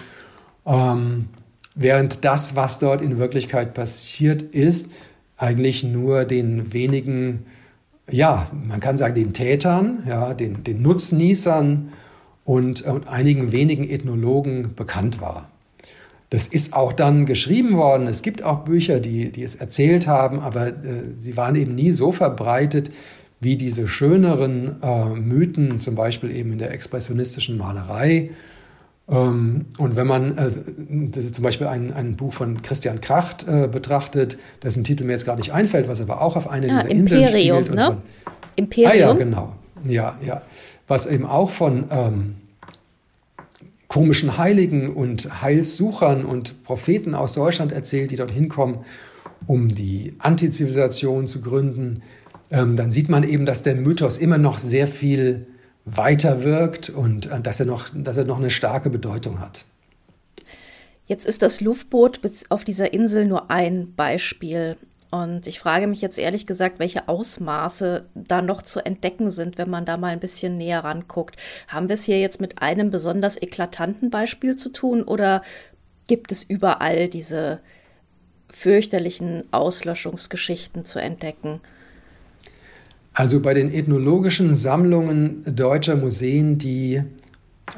Ähm, 0.65 1.27
während 1.75 2.25
das, 2.25 2.55
was 2.55 2.79
dort 2.79 3.03
in 3.03 3.19
Wirklichkeit 3.19 3.75
passiert 3.75 4.41
ist, 4.41 4.91
eigentlich 5.37 5.83
nur 5.83 6.25
den 6.25 6.73
wenigen, 6.73 7.45
ja, 8.09 8.47
man 8.51 8.79
kann 8.79 8.97
sagen, 8.97 9.13
den 9.13 9.33
Tätern, 9.33 10.05
ja, 10.07 10.33
den, 10.33 10.63
den 10.63 10.81
Nutznießern 10.81 11.89
und, 12.45 12.81
und 12.81 13.07
einigen 13.07 13.51
wenigen 13.51 13.87
Ethnologen 13.87 14.73
bekannt 14.75 15.21
war. 15.21 15.51
Das 16.35 16.47
ist 16.47 16.73
auch 16.73 16.91
dann 16.91 17.25
geschrieben 17.25 17.77
worden. 17.77 18.07
Es 18.07 18.21
gibt 18.21 18.43
auch 18.43 18.65
Bücher, 18.65 18.99
die, 18.99 19.31
die 19.31 19.41
es 19.41 19.55
erzählt 19.55 20.05
haben, 20.05 20.41
aber 20.41 20.67
äh, 20.67 20.73
sie 21.13 21.37
waren 21.37 21.55
eben 21.55 21.75
nie 21.75 21.91
so 21.91 22.11
verbreitet 22.11 22.91
wie 23.39 23.55
diese 23.55 23.87
schöneren 23.87 24.75
äh, 24.83 25.05
Mythen, 25.15 25.79
zum 25.79 25.95
Beispiel 25.95 26.35
eben 26.35 26.51
in 26.51 26.57
der 26.57 26.71
expressionistischen 26.71 27.57
Malerei. 27.57 28.31
Ähm, 29.07 29.67
und 29.77 29.95
wenn 29.95 30.07
man 30.07 30.37
äh, 30.37 30.43
das 30.43 31.23
ist 31.23 31.35
zum 31.35 31.43
Beispiel 31.45 31.67
ein, 31.67 31.93
ein 31.93 32.17
Buch 32.17 32.33
von 32.33 32.61
Christian 32.61 32.99
Kracht 32.99 33.47
äh, 33.47 33.69
betrachtet, 33.71 34.37
dessen 34.61 34.83
Titel 34.83 35.05
mir 35.05 35.13
jetzt 35.13 35.25
gar 35.25 35.37
nicht 35.37 35.53
einfällt, 35.53 35.87
was 35.87 36.01
aber 36.01 36.21
auch 36.21 36.35
auf 36.35 36.49
einer 36.49 36.67
ja, 36.67 36.83
dieser 36.83 36.91
Imperium, 36.91 37.23
Inseln 37.23 37.63
spielt. 37.63 37.75
Ne? 37.75 37.85
Von, 37.85 37.97
Imperium, 38.57 38.91
Ah 38.91 38.95
ja, 38.97 39.13
genau. 39.13 39.53
Ja, 39.87 40.17
ja. 40.21 40.41
Was 40.89 41.05
eben 41.05 41.25
auch 41.25 41.49
von 41.49 41.85
ähm, 41.89 42.35
komischen 43.87 44.37
Heiligen 44.37 44.93
und 44.93 45.41
Heilssuchern 45.41 46.25
und 46.25 46.63
Propheten 46.63 47.15
aus 47.15 47.33
Deutschland 47.33 47.71
erzählt, 47.71 48.11
die 48.11 48.15
dort 48.15 48.31
hinkommen, 48.31 48.79
um 49.47 49.69
die 49.69 50.15
Antizivilisation 50.19 51.27
zu 51.27 51.41
gründen, 51.41 52.01
ähm, 52.51 52.75
dann 52.75 52.91
sieht 52.91 53.09
man 53.09 53.23
eben, 53.23 53.45
dass 53.45 53.63
der 53.63 53.75
Mythos 53.75 54.17
immer 54.17 54.37
noch 54.37 54.57
sehr 54.57 54.87
viel 54.87 55.47
weiter 55.85 56.43
wirkt 56.43 56.89
und 56.89 57.31
äh, 57.31 57.39
dass, 57.39 57.59
er 57.59 57.65
noch, 57.65 57.89
dass 57.93 58.17
er 58.17 58.25
noch 58.25 58.37
eine 58.37 58.49
starke 58.49 58.89
Bedeutung 58.89 59.39
hat. 59.39 59.65
Jetzt 61.05 61.25
ist 61.25 61.43
das 61.43 61.61
Luftboot 61.61 62.19
auf 62.49 62.63
dieser 62.63 62.93
Insel 62.93 63.25
nur 63.25 63.51
ein 63.51 63.93
Beispiel. 63.95 64.77
Und 65.21 65.47
ich 65.47 65.59
frage 65.59 65.87
mich 65.87 66.01
jetzt 66.01 66.19
ehrlich 66.19 66.45
gesagt, 66.45 66.79
welche 66.79 67.07
Ausmaße 67.07 68.05
da 68.15 68.41
noch 68.41 68.61
zu 68.61 68.85
entdecken 68.85 69.31
sind, 69.31 69.57
wenn 69.57 69.69
man 69.69 69.85
da 69.85 69.95
mal 69.95 70.09
ein 70.09 70.19
bisschen 70.19 70.57
näher 70.57 70.83
ranguckt. 70.83 71.37
Haben 71.69 71.87
wir 71.87 71.93
es 71.93 72.03
hier 72.03 72.19
jetzt 72.19 72.41
mit 72.41 72.61
einem 72.61 72.89
besonders 72.89 73.41
eklatanten 73.41 74.09
Beispiel 74.09 74.57
zu 74.57 74.73
tun 74.73 75.03
oder 75.03 75.41
gibt 76.09 76.33
es 76.33 76.43
überall 76.43 77.07
diese 77.07 77.59
fürchterlichen 78.49 79.45
Auslöschungsgeschichten 79.51 80.83
zu 80.83 80.99
entdecken? 80.99 81.61
Also 83.13 83.39
bei 83.39 83.53
den 83.53 83.73
ethnologischen 83.73 84.53
Sammlungen 84.53 85.43
deutscher 85.45 85.95
Museen, 85.95 86.57
die 86.57 87.01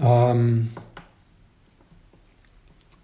ähm, 0.01 0.69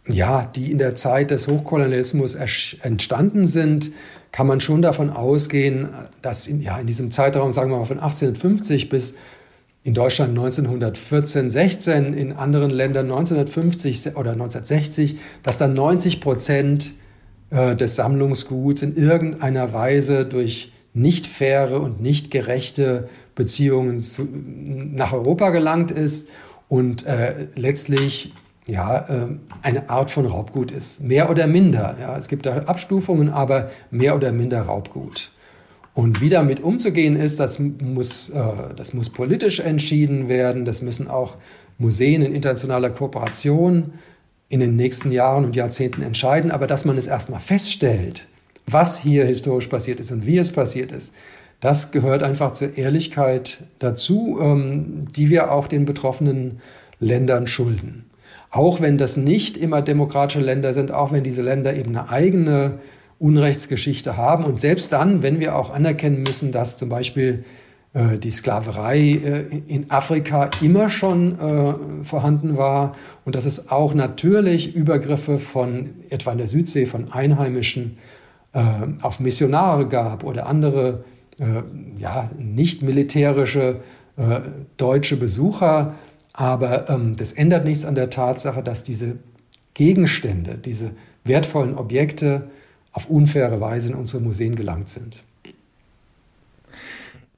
ja, 0.07 0.45
die 0.45 0.71
in 0.71 0.77
der 0.77 0.95
Zeit 0.95 1.31
des 1.31 1.47
Hochkolonialismus 1.47 2.35
entstanden 2.35 3.47
sind, 3.47 3.91
kann 4.31 4.47
man 4.47 4.59
schon 4.59 4.81
davon 4.81 5.09
ausgehen, 5.09 5.89
dass 6.21 6.47
in, 6.47 6.61
ja, 6.61 6.77
in 6.77 6.87
diesem 6.87 7.11
Zeitraum, 7.11 7.51
sagen 7.51 7.71
wir 7.71 7.77
mal 7.77 7.85
von 7.85 7.99
1850 7.99 8.89
bis 8.89 9.13
in 9.83 9.93
Deutschland 9.93 10.31
1914, 10.31 11.49
16, 11.49 12.13
in 12.13 12.33
anderen 12.33 12.71
Ländern 12.71 13.05
1950 13.05 14.15
oder 14.15 14.31
1960, 14.31 15.17
dass 15.43 15.57
dann 15.57 15.73
90 15.73 16.19
Prozent 16.19 16.93
äh, 17.49 17.75
des 17.75 17.95
Sammlungsguts 17.95 18.81
in 18.81 18.95
irgendeiner 18.95 19.73
Weise 19.73 20.25
durch 20.25 20.71
nicht 20.93 21.27
faire 21.27 21.81
und 21.81 22.01
nicht 22.01 22.31
gerechte 22.31 23.09
Beziehungen 23.35 23.99
zu, 23.99 24.27
nach 24.31 25.11
Europa 25.11 25.49
gelangt 25.49 25.91
ist. 25.91 26.29
Und 26.69 27.05
äh, 27.05 27.47
letztlich 27.55 28.33
ja, 28.67 28.97
äh, 29.09 29.27
eine 29.61 29.89
Art 29.89 30.09
von 30.09 30.25
Raubgut 30.25 30.71
ist. 30.71 31.01
Mehr 31.01 31.29
oder 31.29 31.47
minder. 31.47 31.95
Ja. 31.99 32.17
Es 32.17 32.27
gibt 32.27 32.45
da 32.45 32.57
Abstufungen, 32.59 33.29
aber 33.29 33.69
mehr 33.91 34.15
oder 34.15 34.31
minder 34.31 34.61
Raubgut. 34.61 35.31
Und 35.93 36.21
wie 36.21 36.29
damit 36.29 36.61
umzugehen 36.61 37.15
ist, 37.15 37.39
das 37.39 37.59
muss, 37.59 38.29
äh, 38.29 38.41
das 38.75 38.93
muss 38.93 39.09
politisch 39.09 39.59
entschieden 39.59 40.29
werden. 40.29 40.65
Das 40.65 40.81
müssen 40.81 41.07
auch 41.07 41.37
Museen 41.77 42.21
in 42.21 42.33
internationaler 42.33 42.89
Kooperation 42.89 43.93
in 44.49 44.59
den 44.59 44.75
nächsten 44.75 45.11
Jahren 45.11 45.45
und 45.45 45.55
Jahrzehnten 45.55 46.01
entscheiden. 46.01 46.51
Aber 46.51 46.67
dass 46.67 46.85
man 46.85 46.97
es 46.97 47.07
erstmal 47.07 47.39
feststellt, 47.39 48.27
was 48.65 48.97
hier 48.97 49.25
historisch 49.25 49.67
passiert 49.67 49.99
ist 49.99 50.11
und 50.11 50.25
wie 50.25 50.37
es 50.37 50.51
passiert 50.51 50.91
ist, 50.91 51.13
das 51.59 51.91
gehört 51.91 52.23
einfach 52.23 52.51
zur 52.51 52.77
Ehrlichkeit 52.77 53.63
dazu, 53.79 54.37
ähm, 54.41 55.07
die 55.15 55.29
wir 55.29 55.51
auch 55.51 55.67
den 55.67 55.85
betroffenen 55.85 56.59
Ländern 56.99 57.47
schulden. 57.47 58.05
Auch 58.53 58.81
wenn 58.81 58.99
das 58.99 59.17
nicht 59.17 59.57
immer 59.57 59.81
demokratische 59.81 60.39
Länder 60.39 60.73
sind, 60.75 60.91
auch 60.91 61.11
wenn 61.11 61.23
diese 61.23 61.41
Länder 61.41 61.75
eben 61.75 61.97
eine 61.97 62.09
eigene 62.09 62.75
Unrechtsgeschichte 63.17 64.15
haben. 64.15 64.43
Und 64.43 64.61
selbst 64.61 64.93
dann, 64.93 65.23
wenn 65.23 65.39
wir 65.39 65.55
auch 65.55 65.73
anerkennen 65.73 66.21
müssen, 66.21 66.51
dass 66.51 66.77
zum 66.77 66.87
Beispiel 66.87 67.45
äh, 67.93 68.19
die 68.19 68.29
Sklaverei 68.29 68.99
äh, 68.99 69.45
in 69.65 69.89
Afrika 69.89 70.51
immer 70.61 70.89
schon 70.89 71.39
äh, 71.39 72.03
vorhanden 72.03 72.55
war 72.55 72.95
und 73.25 73.33
dass 73.33 73.45
es 73.45 73.71
auch 73.71 73.95
natürlich 73.95 74.75
Übergriffe 74.75 75.39
von 75.39 75.89
etwa 76.11 76.31
in 76.31 76.37
der 76.37 76.47
Südsee 76.47 76.85
von 76.85 77.11
Einheimischen 77.11 77.97
auf 79.01 79.19
Missionare 79.19 79.87
gab 79.87 80.23
oder 80.23 80.45
andere 80.45 81.05
ja, 81.97 82.29
nicht 82.37 82.83
militärische 82.83 83.79
deutsche 84.77 85.17
Besucher. 85.17 85.95
Aber 86.33 86.89
ähm, 86.89 87.15
das 87.15 87.31
ändert 87.31 87.63
nichts 87.63 87.85
an 87.85 87.95
der 87.95 88.09
Tatsache, 88.09 88.63
dass 88.63 88.83
diese 88.83 89.17
Gegenstände, 89.75 90.55
diese 90.57 90.91
wertvollen 91.23 91.75
Objekte 91.75 92.49
auf 92.91 93.09
unfaire 93.09 93.61
Weise 93.61 93.89
in 93.89 93.95
unsere 93.95 94.21
Museen 94.21 94.55
gelangt 94.55 94.89
sind. 94.89 95.23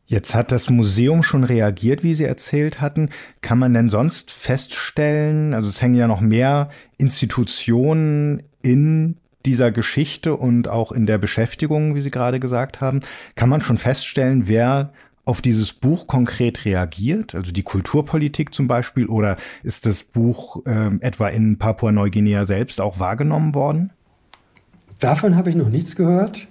Jetzt 0.07 0.35
hat 0.35 0.51
das 0.51 0.69
Museum 0.69 1.23
schon 1.23 1.43
reagiert, 1.43 2.03
wie 2.03 2.13
Sie 2.13 2.25
erzählt 2.25 2.79
hatten. 2.79 3.09
Kann 3.41 3.57
man 3.57 3.73
denn 3.73 3.89
sonst 3.89 4.31
feststellen, 4.31 5.53
also 5.53 5.69
es 5.69 5.81
hängen 5.81 5.95
ja 5.95 6.07
noch 6.07 6.21
mehr 6.21 6.69
Institutionen 6.97 8.43
in 8.61 9.17
dieser 9.45 9.71
Geschichte 9.71 10.35
und 10.35 10.67
auch 10.67 10.91
in 10.91 11.05
der 11.05 11.17
Beschäftigung, 11.17 11.95
wie 11.95 12.01
Sie 12.01 12.11
gerade 12.11 12.39
gesagt 12.39 12.81
haben, 12.81 12.99
kann 13.35 13.49
man 13.49 13.61
schon 13.61 13.77
feststellen, 13.77 14.47
wer 14.47 14.93
auf 15.25 15.41
dieses 15.41 15.73
Buch 15.73 16.07
konkret 16.07 16.65
reagiert, 16.65 17.35
also 17.35 17.51
die 17.51 17.63
Kulturpolitik 17.63 18.53
zum 18.53 18.67
Beispiel, 18.67 19.07
oder 19.07 19.37
ist 19.63 19.85
das 19.85 20.03
Buch 20.03 20.65
äh, 20.65 20.95
etwa 21.01 21.27
in 21.29 21.57
Papua-Neuguinea 21.57 22.45
selbst 22.45 22.79
auch 22.79 22.99
wahrgenommen 22.99 23.53
worden? 23.55 23.91
Davon 24.99 25.35
habe 25.35 25.49
ich 25.49 25.55
noch 25.55 25.69
nichts 25.69 25.95
gehört. 25.95 26.47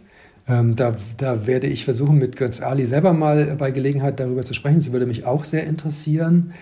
Ähm, 0.47 0.77
da, 0.77 0.95
da, 1.17 1.47
werde 1.47 1.69
ich 1.69 1.85
versuchen, 1.85 2.19
mit 2.19 2.37
Götz 2.37 2.61
Ali 2.61 2.85
selber 2.85 3.15
mal 3.15 3.57
bei 3.57 3.71
Gelegenheit 3.71 4.21
darüber 4.21 4.43
zu 4.43 4.53
sprechen. 4.53 4.81
Sie 4.83 4.93
würde 4.93 5.07
mich 5.07 5.25
auch 5.25 5.45
sehr 5.45 5.65
interessieren. 5.67 6.53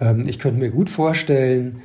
Ähm, 0.00 0.24
ich 0.26 0.40
könnte 0.40 0.58
mir 0.58 0.70
gut 0.70 0.88
vorstellen, 0.90 1.76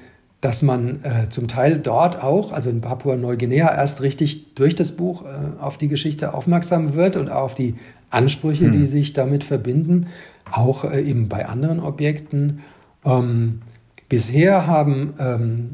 dass 0.41 0.61
man 0.61 0.99
äh, 1.03 1.29
zum 1.29 1.47
Teil 1.47 1.79
dort 1.79 2.21
auch, 2.21 2.51
also 2.51 2.69
in 2.69 2.81
Papua-Neuguinea, 2.81 3.73
erst 3.73 4.01
richtig 4.01 4.55
durch 4.55 4.75
das 4.75 4.93
Buch 4.93 5.23
äh, 5.23 5.61
auf 5.61 5.77
die 5.77 5.87
Geschichte 5.87 6.33
aufmerksam 6.33 6.95
wird 6.95 7.15
und 7.15 7.29
auf 7.29 7.53
die 7.53 7.75
Ansprüche, 8.13 8.65
hm. 8.65 8.71
die 8.71 8.85
sich 8.85 9.13
damit 9.13 9.43
verbinden, 9.43 10.07
auch 10.51 10.83
äh, 10.85 11.01
eben 11.01 11.29
bei 11.29 11.47
anderen 11.47 11.79
Objekten. 11.79 12.59
Ähm, 13.05 13.61
bisher 14.09 14.67
haben 14.67 15.13
ähm, 15.19 15.69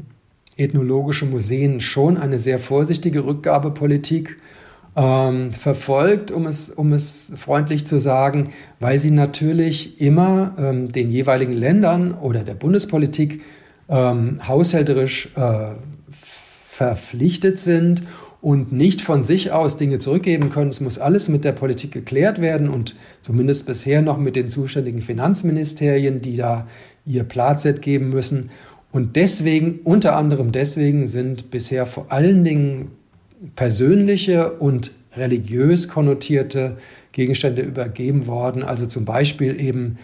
ethnologische 0.56 1.26
Museen 1.26 1.80
schon 1.80 2.16
eine 2.16 2.38
sehr 2.38 2.58
vorsichtige 2.58 3.24
Rückgabepolitik 3.24 4.38
ähm, 4.96 5.52
verfolgt, 5.52 6.30
um 6.30 6.46
es, 6.46 6.70
um 6.70 6.92
es 6.92 7.32
freundlich 7.36 7.86
zu 7.86 7.98
sagen, 7.98 8.48
weil 8.80 8.98
sie 8.98 9.10
natürlich 9.10 10.00
immer 10.00 10.54
ähm, 10.58 10.90
den 10.90 11.10
jeweiligen 11.10 11.52
Ländern 11.52 12.12
oder 12.12 12.42
der 12.42 12.54
Bundespolitik 12.54 13.42
ähm, 13.88 14.38
haushälterisch 14.46 15.30
äh, 15.36 15.74
verpflichtet 16.10 17.58
sind 17.58 18.02
und 18.42 18.72
nicht 18.72 19.02
von 19.02 19.22
sich 19.22 19.52
aus 19.52 19.76
Dinge 19.76 19.98
zurückgeben 19.98 20.48
können. 20.48 20.70
Es 20.70 20.80
muss 20.80 20.98
alles 20.98 21.28
mit 21.28 21.44
der 21.44 21.52
Politik 21.52 21.92
geklärt 21.92 22.40
werden 22.40 22.68
und 22.68 22.94
zumindest 23.20 23.66
bisher 23.66 24.00
noch 24.00 24.18
mit 24.18 24.36
den 24.36 24.48
zuständigen 24.48 25.02
Finanzministerien, 25.02 26.22
die 26.22 26.36
da 26.36 26.66
ihr 27.04 27.24
Platzett 27.24 27.82
geben 27.82 28.10
müssen. 28.10 28.50
Und 28.92 29.16
deswegen, 29.16 29.80
unter 29.84 30.16
anderem 30.16 30.52
deswegen, 30.52 31.06
sind 31.06 31.50
bisher 31.50 31.86
vor 31.86 32.06
allen 32.10 32.42
Dingen 32.42 32.92
persönliche 33.56 34.52
und 34.52 34.92
religiös 35.16 35.88
konnotierte 35.88 36.76
Gegenstände 37.12 37.62
übergeben 37.62 38.26
worden. 38.26 38.62
Also 38.62 38.86
zum 38.86 39.04
Beispiel 39.04 39.60
eben 39.60 39.98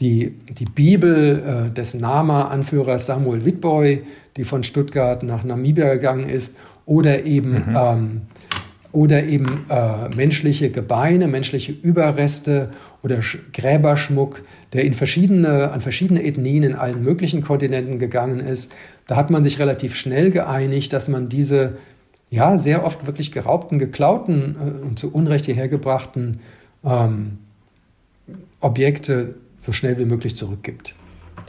die, 0.00 0.34
die 0.58 0.64
Bibel 0.64 1.42
äh, 1.68 1.74
des 1.74 1.94
Nama-Anführers 1.94 3.06
Samuel 3.06 3.44
Witboy, 3.44 4.02
die 4.36 4.44
von 4.44 4.62
Stuttgart 4.62 5.22
nach 5.22 5.44
Namibia 5.44 5.92
gegangen 5.92 6.28
ist, 6.28 6.56
oder 6.90 7.24
eben, 7.24 7.52
mhm. 7.52 7.76
ähm, 7.76 8.20
oder 8.90 9.22
eben 9.22 9.64
äh, 9.70 10.08
menschliche 10.16 10.70
Gebeine, 10.70 11.28
menschliche 11.28 11.70
Überreste 11.70 12.70
oder 13.04 13.20
Gräberschmuck, 13.52 14.42
der 14.72 14.84
in 14.84 14.94
verschiedene, 14.94 15.70
an 15.70 15.80
verschiedene 15.80 16.24
Ethnien 16.24 16.64
in 16.64 16.74
allen 16.74 17.04
möglichen 17.04 17.42
Kontinenten 17.42 18.00
gegangen 18.00 18.40
ist. 18.40 18.72
Da 19.06 19.14
hat 19.14 19.30
man 19.30 19.44
sich 19.44 19.60
relativ 19.60 19.94
schnell 19.94 20.32
geeinigt, 20.32 20.92
dass 20.92 21.06
man 21.06 21.28
diese 21.28 21.74
ja, 22.28 22.58
sehr 22.58 22.84
oft 22.84 23.06
wirklich 23.06 23.30
geraubten, 23.30 23.78
geklauten 23.78 24.56
äh, 24.58 24.84
und 24.84 24.98
zu 24.98 25.14
Unrecht 25.14 25.44
hierher 25.46 25.68
gebrachten 25.68 26.40
ähm, 26.84 27.38
Objekte 28.58 29.36
so 29.58 29.72
schnell 29.72 29.96
wie 29.96 30.06
möglich 30.06 30.34
zurückgibt. 30.34 30.96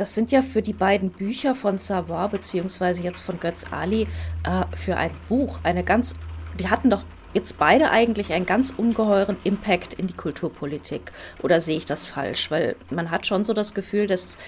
Das 0.01 0.15
sind 0.15 0.31
ja 0.31 0.41
für 0.41 0.63
die 0.63 0.73
beiden 0.73 1.11
Bücher 1.11 1.53
von 1.53 1.77
Savoir 1.77 2.27
beziehungsweise 2.27 3.03
jetzt 3.03 3.21
von 3.21 3.39
Götz 3.39 3.67
Ali 3.69 4.07
äh, 4.43 4.75
für 4.75 4.97
ein 4.97 5.11
Buch 5.29 5.59
eine 5.61 5.83
ganz, 5.83 6.15
die 6.59 6.69
hatten 6.71 6.89
doch 6.89 7.03
jetzt 7.35 7.59
beide 7.59 7.91
eigentlich 7.91 8.33
einen 8.33 8.47
ganz 8.47 8.73
ungeheuren 8.75 9.37
Impact 9.43 9.93
in 9.93 10.07
die 10.07 10.15
Kulturpolitik. 10.15 11.11
Oder 11.43 11.61
sehe 11.61 11.77
ich 11.77 11.85
das 11.85 12.07
falsch? 12.07 12.49
Weil 12.49 12.77
man 12.89 13.11
hat 13.11 13.27
schon 13.27 13.43
so 13.43 13.53
das 13.53 13.75
Gefühl, 13.75 14.07
dass 14.07 14.39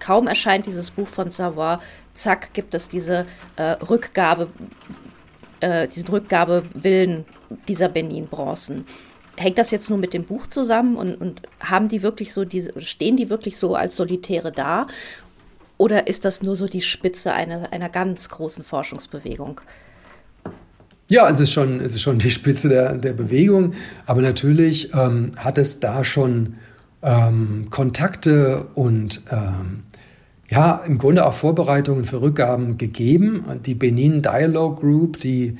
kaum 0.00 0.28
erscheint 0.28 0.64
dieses 0.64 0.90
Buch 0.90 1.08
von 1.08 1.28
Savoir, 1.28 1.80
zack, 2.14 2.54
gibt 2.54 2.74
es 2.74 2.88
diese 2.88 3.26
äh, 3.56 3.72
Rückgabe 3.72 4.48
äh, 5.60 5.88
diesen 5.88 6.08
Rückgabewillen 6.08 7.26
dieser 7.68 7.90
Benin-Bronzen. 7.90 8.86
Hängt 9.36 9.58
das 9.58 9.70
jetzt 9.70 9.90
nur 9.90 9.98
mit 9.98 10.14
dem 10.14 10.24
Buch 10.24 10.46
zusammen 10.46 10.96
und, 10.96 11.14
und 11.14 11.42
haben 11.60 11.88
die 11.88 12.02
wirklich 12.02 12.32
so 12.32 12.44
diese, 12.44 12.80
stehen 12.80 13.16
die 13.16 13.30
wirklich 13.30 13.56
so 13.58 13.74
als 13.74 13.96
Solitäre 13.96 14.52
da? 14.52 14.86
Oder 15.78 16.06
ist 16.06 16.24
das 16.24 16.42
nur 16.42 16.56
so 16.56 16.66
die 16.66 16.80
Spitze 16.80 17.32
einer, 17.32 17.72
einer 17.72 17.88
ganz 17.88 18.28
großen 18.30 18.64
Forschungsbewegung? 18.64 19.60
Ja, 21.10 21.28
es 21.30 21.38
ist 21.38 21.52
schon, 21.52 21.80
es 21.80 21.94
ist 21.94 22.00
schon 22.00 22.18
die 22.18 22.30
Spitze 22.30 22.68
der, 22.68 22.94
der 22.94 23.12
Bewegung, 23.12 23.74
aber 24.06 24.22
natürlich 24.22 24.92
ähm, 24.92 25.32
hat 25.36 25.56
es 25.58 25.78
da 25.78 26.02
schon 26.02 26.54
ähm, 27.02 27.68
Kontakte 27.70 28.66
und 28.74 29.22
ähm, 29.30 29.84
ja, 30.48 30.82
im 30.86 30.98
Grunde 30.98 31.26
auch 31.26 31.34
Vorbereitungen 31.34 32.04
für 32.04 32.20
Rückgaben 32.20 32.78
gegeben. 32.78 33.44
Die 33.64 33.74
Benin 33.74 34.22
Dialogue 34.22 34.80
Group, 34.80 35.18
die 35.18 35.58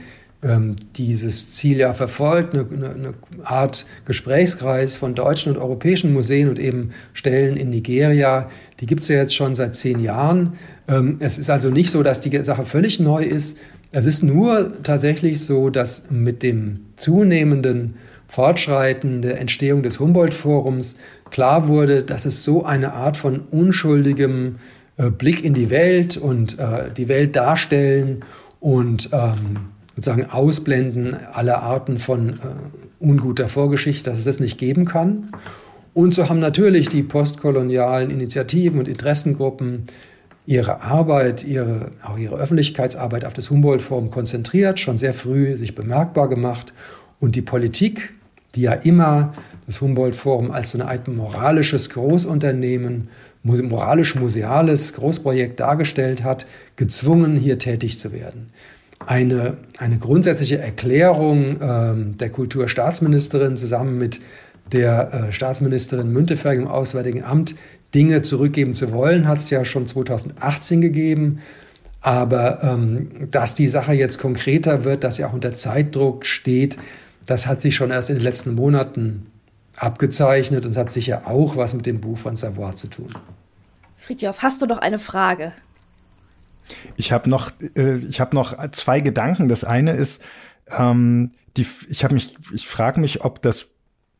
dieses 0.97 1.55
Ziel 1.55 1.79
ja 1.79 1.95
verfolgt, 1.95 2.55
eine, 2.55 2.67
eine, 2.71 3.15
Art 3.43 3.87
Gesprächskreis 4.05 4.95
von 4.95 5.15
deutschen 5.15 5.55
und 5.55 5.59
europäischen 5.61 6.13
Museen 6.13 6.49
und 6.49 6.59
eben 6.59 6.91
Stellen 7.15 7.57
in 7.57 7.71
Nigeria, 7.71 8.51
die 8.81 8.87
gibt 8.87 9.03
es 9.03 9.09
ja 9.09 9.17
jetzt 9.17 9.35
schon 9.35 9.55
seit 9.55 9.75
zehn 9.75 9.99
Jahren. 9.99 10.53
Ähm, 10.89 11.17
es 11.21 11.39
ist 11.39 11.51
also 11.51 11.71
nicht 11.71 11.91
so, 11.91 12.03
dass 12.03 12.21
die 12.21 12.37
Sache 12.45 12.67
völlig 12.67 13.01
neu 13.01 13.23
ist. 13.23 13.59
Es 13.93 14.07
ist 14.07 14.23
nur 14.23 14.83
tatsächlich 14.83 15.41
so, 15.41 15.71
dass 15.71 16.11
mit 16.11 16.43
dem 16.43 16.81
zunehmenden 16.97 17.95
Fortschreiten 18.29 19.23
der 19.23 19.41
Entstehung 19.41 19.83
des 19.83 20.01
Humboldt-Forums 20.01 20.97
klar 21.31 21.69
wurde, 21.69 22.03
dass 22.03 22.27
es 22.27 22.45
so 22.45 22.65
eine 22.65 22.93
Art 22.93 23.17
von 23.17 23.41
unschuldigem 23.51 24.57
äh, 24.97 25.11
Blick 25.11 25.45
in 25.45 25.55
die 25.55 25.71
Welt 25.71 26.17
und 26.17 26.59
äh, 26.59 26.91
die 26.95 27.09
Welt 27.09 27.37
darstellen 27.37 28.25
und 28.61 29.11
ähm, 29.13 29.76
sozusagen 29.97 30.27
ausblenden 30.27 31.17
aller 31.33 31.63
Arten 31.63 31.99
von 31.99 32.31
äh, 32.31 32.35
unguter 32.99 33.49
Vorgeschichte, 33.49 34.11
dass 34.11 34.19
es 34.19 34.25
das 34.25 34.41
nicht 34.41 34.59
geben 34.59 34.85
kann. 34.85 35.31
Und 35.95 36.13
so 36.13 36.29
haben 36.29 36.41
natürlich 36.41 36.89
die 36.89 37.03
postkolonialen 37.03 38.11
Initiativen 38.11 38.79
und 38.79 38.87
Interessengruppen 38.87 39.87
ihre 40.45 40.83
Arbeit, 40.83 41.43
ihre, 41.45 41.91
auch 42.03 42.19
ihre 42.19 42.37
Öffentlichkeitsarbeit 42.37 43.25
auf 43.25 43.33
das 43.33 43.51
Humboldt-Forum 43.51 44.11
konzentriert, 44.11 44.79
schon 44.79 44.99
sehr 44.99 45.15
früh 45.15 45.57
sich 45.57 45.75
bemerkbar 45.75 46.29
gemacht. 46.29 46.75
Und 47.19 47.35
die 47.35 47.43
Politik, 47.43 48.13
die 48.55 48.63
ja 48.63 48.73
immer 48.73 49.33
das 49.67 49.81
Humboldt-Forum 49.81 50.51
als 50.51 50.73
so 50.73 50.79
eine 50.79 50.89
Art 50.89 51.09
moralisches 51.09 51.91
Großunternehmen 51.91 53.09
moralisch-museales 53.43 54.95
Großprojekt 54.95 55.61
dargestellt 55.61 56.25
hat, 56.25 56.47
gezwungen, 56.75 57.37
hier 57.37 57.59
tätig 57.59 57.99
zu 57.99 58.13
werden. 58.13 58.51
Eine, 59.05 59.59
eine 59.79 59.99
grundsätzliche 59.99 60.59
Erklärung 60.59 61.61
äh, 61.61 62.17
der 62.17 62.31
Kulturstaatsministerin 62.31 63.57
zusammen 63.57 63.99
mit 63.99 64.21
der 64.73 65.13
äh, 65.13 65.33
Staatsministerin 65.33 66.13
Müntefering 66.13 66.63
im 66.63 66.69
Auswärtigen 66.69 67.23
Amt, 67.23 67.55
Dinge 67.95 68.23
zurückgeben 68.23 68.75
zu 68.75 68.93
wollen, 68.93 69.29
hat 69.29 69.39
es 69.39 69.51
ja 69.51 69.65
schon 69.65 69.87
2018 69.87 70.81
gegeben. 70.81 71.41
Aber 72.01 72.63
ähm, 72.63 73.11
dass 73.31 73.55
die 73.55 73.69
Sache 73.69 73.93
jetzt 73.93 74.19
konkreter 74.19 74.85
wird, 74.85 75.05
dass 75.05 75.17
sie 75.17 75.25
auch 75.25 75.33
unter 75.33 75.53
Zeitdruck 75.53 76.25
steht, 76.25 76.77
das 77.27 77.47
hat 77.47 77.61
sich 77.61 77.75
schon 77.75 77.91
erst 77.91 78.11
in 78.11 78.17
den 78.17 78.23
letzten 78.23 78.55
Monaten 78.55 79.27
abgezeichnet 79.77 80.65
und 80.65 80.77
hat 80.77 80.91
sicher 80.91 81.23
auch 81.27 81.57
was 81.57 81.75
mit 81.75 81.87
dem 81.87 82.01
Buch 82.01 82.19
von 82.19 82.37
Savoir 82.37 82.75
zu 82.75 82.89
tun. 82.89 83.09
Fritjof, 83.97 84.43
hast 84.43 84.63
du 84.63 84.67
noch 84.67 84.79
eine 84.79 84.99
Frage? 84.99 85.53
Ich 86.97 87.13
habe 87.13 87.31
noch, 87.31 87.53
äh, 87.75 87.97
ich 87.97 88.21
habe 88.21 88.35
noch 88.35 88.55
zwei 88.73 89.01
Gedanken. 89.01 89.49
Das 89.49 89.65
eine 89.65 89.93
ist, 89.93 90.23
ähm, 90.77 91.33
die, 91.57 91.67
ich 91.89 92.05
habe 92.05 92.15
mich, 92.15 92.37
ich 92.53 92.67
frage 92.67 93.01
mich, 93.01 93.25
ob 93.25 93.43
das 93.43 93.71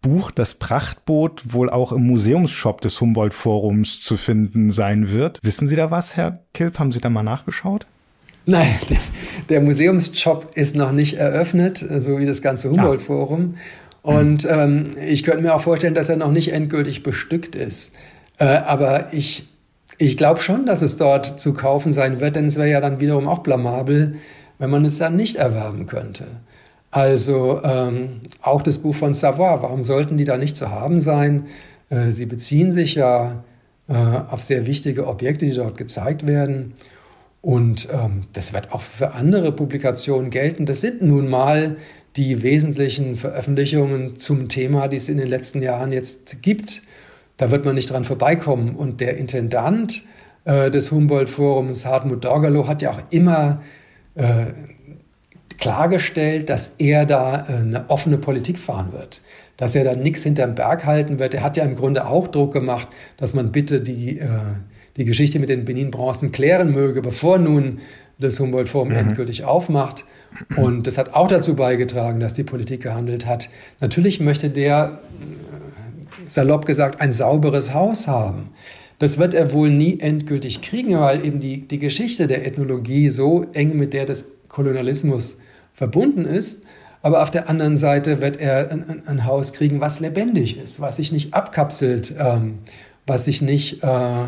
Buch 0.03 0.31
Das 0.31 0.55
Prachtboot 0.55 1.53
wohl 1.53 1.69
auch 1.69 1.91
im 1.91 2.07
Museumsshop 2.07 2.81
des 2.81 3.01
Humboldt-Forums 3.01 4.01
zu 4.01 4.17
finden 4.17 4.71
sein 4.71 5.11
wird. 5.11 5.41
Wissen 5.43 5.67
Sie 5.67 5.75
da 5.75 5.91
was, 5.91 6.17
Herr 6.17 6.45
Kilp? 6.55 6.79
Haben 6.79 6.93
Sie 6.93 7.01
da 7.01 7.09
mal 7.09 7.25
nachgeschaut? 7.25 7.87
Nein, 8.45 8.77
der, 8.89 8.99
der 9.49 9.61
Museumsshop 9.63 10.55
ist 10.55 10.77
noch 10.77 10.93
nicht 10.93 11.15
eröffnet, 11.15 11.85
so 11.99 12.19
wie 12.19 12.27
das 12.27 12.41
ganze 12.41 12.71
Humboldt-Forum. 12.71 13.55
Und 14.03 14.47
ähm, 14.49 14.93
ich 15.05 15.25
könnte 15.25 15.43
mir 15.43 15.55
auch 15.55 15.63
vorstellen, 15.63 15.95
dass 15.95 16.09
er 16.09 16.17
noch 16.17 16.31
nicht 16.31 16.53
endgültig 16.53 17.03
bestückt 17.03 17.57
ist. 17.57 17.97
Äh, 18.39 18.45
aber 18.45 19.13
ich, 19.13 19.49
ich 19.99 20.17
glaube 20.17 20.41
schon, 20.41 20.67
dass 20.67 20.83
es 20.83 20.97
dort 20.97 21.41
zu 21.41 21.55
kaufen 21.55 21.93
sein 21.93 22.21
wird, 22.21 22.37
denn 22.37 22.47
es 22.47 22.57
wäre 22.57 22.71
ja 22.71 22.81
dann 22.81 23.01
wiederum 23.01 23.29
auch 23.29 23.39
blamabel, 23.39 24.17
wenn 24.59 24.71
man 24.71 24.85
es 24.85 24.99
dann 24.99 25.17
nicht 25.17 25.37
erwerben 25.37 25.87
könnte. 25.87 26.27
Also 26.91 27.61
ähm, 27.63 28.21
auch 28.41 28.63
das 28.63 28.79
Buch 28.79 28.95
von 28.95 29.15
Savoy, 29.15 29.63
warum 29.63 29.83
sollten 29.83 30.17
die 30.17 30.25
da 30.25 30.39
nicht 30.39 30.57
zu 30.57 30.71
haben 30.71 31.01
sein? 31.01 31.45
Äh, 31.91 32.11
sie 32.11 32.27
beziehen 32.27 32.73
sich 32.73 32.95
ja 32.95 33.45
äh, 33.89 33.95
auf 33.95 34.43
sehr 34.43 34.67
wichtige 34.67 35.07
Objekte, 35.07 35.47
die 35.47 35.55
dort 35.55 35.77
gezeigt 35.77 36.27
werden. 36.27 36.75
Und 37.43 37.89
ähm, 37.93 38.23
das 38.33 38.53
wird 38.53 38.73
auch 38.73 38.81
für 38.81 39.13
andere 39.13 39.53
Publikationen 39.53 40.31
gelten. 40.31 40.67
Das 40.67 40.81
sind 40.81 41.03
nun 41.03 41.29
mal 41.29 41.77
die 42.17 42.43
wesentlichen 42.43 43.15
Veröffentlichungen 43.15 44.17
zum 44.17 44.49
Thema, 44.49 44.89
die 44.89 44.97
es 44.97 45.09
in 45.09 45.19
den 45.19 45.29
letzten 45.29 45.63
Jahren 45.63 45.93
jetzt 45.93 46.43
gibt. 46.43 46.83
Da 47.37 47.51
wird 47.51 47.65
man 47.65 47.75
nicht 47.75 47.91
dran 47.91 48.05
vorbeikommen. 48.05 48.75
Und 48.75 49.01
der 49.01 49.17
Intendant 49.17 50.05
äh, 50.45 50.71
des 50.71 50.91
Humboldt-Forums, 50.91 51.87
Hartmut 51.87 52.25
Dorgalow, 52.25 52.67
hat 52.67 52.83
ja 52.83 52.91
auch 52.91 53.01
immer 53.11 53.63
äh, 54.15 54.47
klargestellt, 55.59 56.49
dass 56.49 56.75
er 56.79 57.07
da 57.07 57.47
äh, 57.49 57.53
eine 57.57 57.91
offene 57.91 58.19
Politik 58.19 58.59
fahren 58.59 58.93
wird, 58.93 59.23
dass 59.57 59.75
er 59.75 59.85
da 59.85 59.95
nichts 59.95 60.23
hinterm 60.23 60.55
Berg 60.55 60.85
halten 60.85 61.19
wird. 61.19 61.35
Er 61.35 61.43
hat 61.43 61.57
ja 61.57 61.65
im 61.65 61.77
Grunde 61.77 62.07
auch 62.07 62.29
Druck 62.29 62.53
gemacht, 62.53 62.89
dass 63.17 63.35
man 63.35 63.53
bitte 63.53 63.81
die, 63.81 64.19
äh, 64.19 64.29
die 64.97 65.05
Geschichte 65.05 65.39
mit 65.39 65.49
den 65.49 65.65
Benin-Bronzen 65.65 66.33
klären 66.33 66.73
möge, 66.73 67.03
bevor 67.03 67.39
nun 67.39 67.81
das 68.19 68.41
Humboldt-Forum 68.41 68.89
mhm. 68.89 68.97
endgültig 68.97 69.45
aufmacht. 69.45 70.05
Und 70.57 70.87
das 70.87 70.99
hat 70.99 71.15
auch 71.15 71.29
dazu 71.29 71.55
beigetragen, 71.57 72.21
dass 72.21 72.35
die 72.35 72.45
Politik 72.45 72.83
gehandelt 72.83 73.27
hat. 73.27 73.49
Natürlich 73.81 74.21
möchte 74.21 74.51
der, 74.51 75.01
salopp 76.31 76.67
gesagt, 76.67 77.01
ein 77.01 77.13
sauberes 77.13 77.75
Haus 77.75 78.09
haben. 78.09 78.51
Das 78.99 79.19
wird 79.19 79.35
er 79.35 79.53
wohl 79.53 79.71
nie 79.71 80.01
endgültig 80.01 80.63
kriegen, 80.63 80.99
weil 80.99 81.25
eben 81.25 81.41
die, 81.41 81.69
die 81.69 81.79
Geschichte 81.79 82.27
der 82.27 82.47
Ethnologie 82.47 83.11
so 83.11 83.45
eng 83.53 83.77
mit 83.77 83.93
der 83.93 84.07
des 84.07 84.33
Kolonialismus 84.49 85.37
verbunden 85.75 86.25
ist. 86.25 86.65
Aber 87.03 87.23
auf 87.23 87.31
der 87.31 87.49
anderen 87.49 87.77
Seite 87.77 88.21
wird 88.21 88.39
er 88.39 88.71
ein, 88.71 89.03
ein 89.07 89.25
Haus 89.27 89.53
kriegen, 89.53 89.81
was 89.81 90.01
lebendig 90.01 90.59
ist, 90.59 90.81
was 90.81 90.97
sich 90.97 91.13
nicht 91.13 91.35
abkapselt, 91.35 92.15
ähm, 92.19 92.59
was 93.07 93.27
sich 93.27 93.43
nicht 93.43 93.83
äh, 93.83 94.27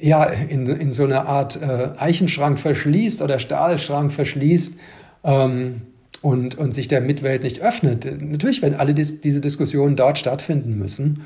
ja, 0.00 0.24
in, 0.24 0.66
in 0.66 0.92
so 0.92 1.04
einer 1.04 1.26
Art 1.26 1.60
äh, 1.60 1.88
Eichenschrank 1.98 2.58
verschließt 2.58 3.22
oder 3.22 3.38
Stahlschrank 3.38 4.12
verschließt 4.12 4.78
ähm, 5.24 5.82
und, 6.22 6.56
und 6.56 6.74
sich 6.74 6.88
der 6.88 7.00
Mitwelt 7.00 7.42
nicht 7.42 7.60
öffnet. 7.60 8.08
Natürlich 8.20 8.62
werden 8.62 8.74
alle 8.74 8.94
dis 8.94 9.20
diese 9.20 9.40
Diskussionen 9.40 9.96
dort 9.96 10.18
stattfinden 10.18 10.78
müssen. 10.78 11.24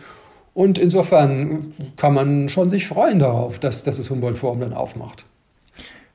Und 0.54 0.78
insofern 0.78 1.72
kann 1.96 2.12
man 2.12 2.48
schon 2.48 2.70
sich 2.70 2.86
freuen 2.86 3.18
darauf, 3.18 3.58
dass, 3.58 3.84
dass 3.84 3.96
das 3.96 4.10
Humboldt-Forum 4.10 4.60
dann 4.60 4.74
aufmacht. 4.74 5.24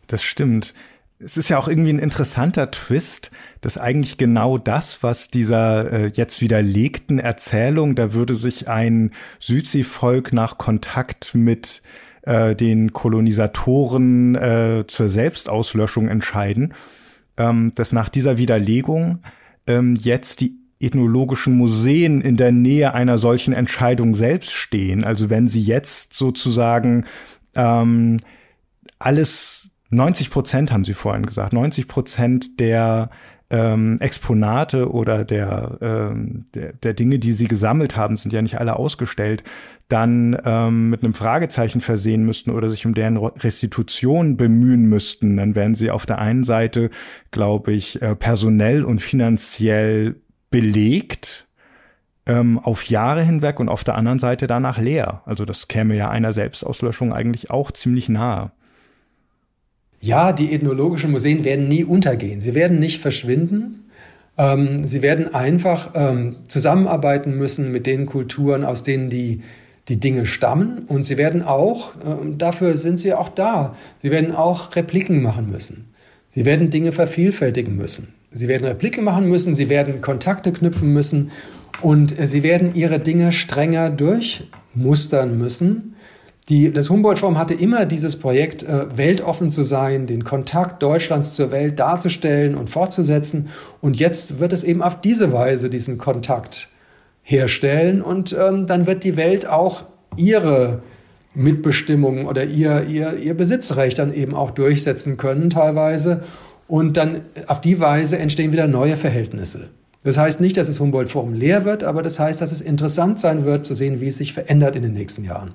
Das 0.06 0.22
stimmt 0.22 0.74
es 1.20 1.38
ist 1.38 1.50
ja 1.50 1.58
auch 1.58 1.68
irgendwie 1.68 1.94
ein 1.94 2.00
interessanter 2.00 2.70
Twist, 2.72 3.32
dass 3.62 3.78
eigentlich 3.78 4.18
genau 4.18 4.58
das, 4.58 5.02
was 5.02 5.30
dieser 5.30 5.92
äh, 5.92 6.08
jetzt 6.14 6.42
widerlegten 6.42 7.20
Erzählung, 7.20 7.96
da 7.96 8.14
würde 8.14 8.36
sich 8.36 8.68
ein 8.68 9.12
Südseevolk 9.40 10.32
nach 10.32 10.58
Kontakt 10.58 11.34
mit 11.34 11.82
äh, 12.22 12.56
den 12.56 12.94
Kolonisatoren 12.94 14.36
äh, 14.36 14.84
zur 14.88 15.10
Selbstauslöschung 15.10 16.08
entscheiden, 16.08 16.74
ähm, 17.38 17.72
dass 17.76 17.92
nach 17.92 18.10
dieser 18.10 18.38
Widerlegung 18.38 19.20
ähm, 19.66 19.96
jetzt 19.96 20.42
die 20.42 20.56
ethnologischen 20.80 21.58
Museen 21.58 22.22
in 22.22 22.38
der 22.38 22.52
Nähe 22.52 22.94
einer 22.94 23.18
solchen 23.18 23.54
Entscheidung 23.54 24.16
selbst 24.16 24.54
stehen. 24.54 25.04
Also 25.04 25.30
wenn 25.30 25.48
sie 25.48 25.64
jetzt 25.64 26.14
sozusagen 26.14 27.06
ähm, 27.56 28.18
alles 29.00 29.72
90 29.90 30.30
Prozent 30.30 30.72
haben 30.72 30.84
Sie 30.84 30.94
vorhin 30.94 31.26
gesagt, 31.26 31.54
90 31.54 31.88
Prozent 31.88 32.60
der 32.60 33.10
ähm, 33.50 33.98
Exponate 34.00 34.92
oder 34.92 35.24
der, 35.24 35.78
ähm, 35.82 36.46
der, 36.54 36.74
der 36.74 36.94
Dinge, 36.94 37.20
die 37.20 37.32
Sie 37.32 37.48
gesammelt 37.48 37.96
haben, 37.96 38.18
sind 38.18 38.34
ja 38.34 38.42
nicht 38.42 38.60
alle 38.60 38.76
ausgestellt, 38.76 39.44
dann 39.88 40.38
ähm, 40.44 40.90
mit 40.90 41.04
einem 41.04 41.14
Fragezeichen 41.14 41.80
versehen 41.80 42.26
müssten 42.26 42.52
oder 42.52 42.70
sich 42.70 42.86
um 42.86 42.94
deren 42.94 43.18
Restitution 43.18 44.36
bemühen 44.36 44.90
müssten, 44.90 45.38
dann 45.38 45.56
wären 45.56 45.76
Sie 45.76 45.92
auf 45.92 46.06
der 46.06 46.20
einen 46.20 46.44
Seite, 46.44 46.90
glaube 47.32 47.72
ich, 47.72 48.02
äh, 48.02 48.16
personell 48.16 48.84
und 48.84 49.02
finanziell 49.02 50.16
belegt, 50.50 51.48
ähm, 52.26 52.60
auf 52.60 52.84
Jahre 52.86 53.24
hinweg 53.24 53.62
und 53.62 53.70
auf 53.70 53.86
der 53.86 53.96
anderen 53.96 54.20
Seite 54.20 54.48
danach 54.48 54.78
leer. 54.78 55.22
Also 55.26 55.46
das 55.46 55.70
käme 55.70 55.96
ja 55.96 56.10
einer 56.10 56.34
Selbstauslöschung 56.34 57.14
eigentlich 57.14 57.50
auch 57.50 57.72
ziemlich 57.72 58.10
nahe. 58.10 58.52
Ja, 60.00 60.32
die 60.32 60.54
ethnologischen 60.54 61.12
Museen 61.12 61.44
werden 61.44 61.68
nie 61.68 61.84
untergehen. 61.84 62.42
Sie 62.42 62.54
werden 62.54 62.80
nicht 62.80 63.02
verschwinden. 63.02 63.90
Ähm, 64.38 64.86
sie 64.86 65.02
werden 65.02 65.34
einfach 65.34 65.92
ähm, 65.96 66.36
zusammenarbeiten 66.48 67.36
müssen 67.36 67.72
mit 67.72 67.88
den 67.88 68.06
Kulturen, 68.06 68.64
aus 68.64 68.84
denen 68.84 69.10
die, 69.10 69.42
die 69.88 70.00
Dinge 70.00 70.26
stammen. 70.26 70.84
Und 70.88 71.04
sie 71.04 71.18
werden 71.18 71.42
auch, 71.42 71.96
äh, 71.96 72.36
dafür 72.38 72.78
sind 72.78 73.00
sie 73.00 73.14
auch 73.14 73.30
da, 73.30 73.76
sie 74.02 74.12
werden 74.12 74.34
auch 74.34 74.76
Repliken 74.76 75.22
machen 75.22 75.50
müssen. 75.50 75.92
Sie 76.32 76.46
werden 76.46 76.70
Dinge 76.70 76.92
vervielfältigen 76.92 77.76
müssen. 77.76 78.14
Sie 78.30 78.48
werden 78.48 78.66
Repliken 78.66 79.04
machen 79.04 79.28
müssen, 79.28 79.56
sie 79.56 79.70
werden 79.70 80.02
Kontakte 80.02 80.52
knüpfen 80.52 80.94
müssen 80.94 81.32
und 81.82 82.20
äh, 82.20 82.28
sie 82.28 82.44
werden 82.44 82.76
ihre 82.76 83.00
Dinge 83.00 83.32
strenger 83.32 83.90
durchmustern 83.90 85.40
müssen 85.40 85.96
die, 86.50 86.72
das 86.72 86.90
Humboldt-Forum 86.90 87.38
hatte 87.38 87.54
immer 87.54 87.86
dieses 87.86 88.16
Projekt, 88.16 88.64
äh, 88.64 88.98
weltoffen 88.98 89.52
zu 89.52 89.64
sein, 89.64 90.08
den 90.08 90.24
Kontakt 90.24 90.82
Deutschlands 90.82 91.34
zur 91.34 91.52
Welt 91.52 91.78
darzustellen 91.80 92.56
und 92.56 92.70
fortzusetzen. 92.70 93.50
Und 93.82 94.00
jetzt 94.00 94.40
wird 94.40 94.54
es 94.54 94.64
eben 94.64 94.82
auf 94.82 95.02
diese 95.02 95.34
Weise 95.34 95.70
diesen 95.70 95.98
Kontakt 95.98 96.70
herstellen. 97.22 98.02
Und 98.02 98.36
ähm, 98.40 98.66
dann 98.66 98.88
wird 98.88 99.04
die 99.04 99.18
Welt 99.18 99.46
auch 99.46 99.84
ihre 100.16 100.82
Mitbestimmung 101.36 102.26
oder 102.26 102.46
ihr, 102.46 102.86
ihr, 102.86 103.18
ihr 103.18 103.34
Besitzrecht 103.34 104.00
dann 104.00 104.14
eben 104.14 104.34
auch 104.34 104.52
durchsetzen 104.52 105.18
können 105.18 105.50
teilweise. 105.50 106.24
Und 106.70 106.96
dann 106.96 107.22
auf 107.48 107.60
die 107.60 107.80
Weise 107.82 108.20
entstehen 108.20 108.54
wieder 108.54 108.68
neue 108.68 108.96
Verhältnisse. 108.96 109.70
Das 110.04 110.18
heißt 110.18 110.40
nicht, 110.40 110.56
dass 110.56 110.68
das 110.68 110.80
Humboldt-Forum 110.80 111.34
leer 111.34 111.66
wird, 111.66 111.84
aber 111.84 112.02
das 112.04 112.20
heißt, 112.20 112.40
dass 112.40 112.54
es 112.54 112.62
interessant 112.62 113.20
sein 113.20 113.44
wird 113.44 113.66
zu 113.66 113.74
sehen, 113.74 114.00
wie 114.00 114.08
es 114.08 114.18
sich 114.18 114.32
verändert 114.32 114.78
in 114.78 114.84
den 114.84 114.94
nächsten 114.94 115.26
Jahren. 115.26 115.52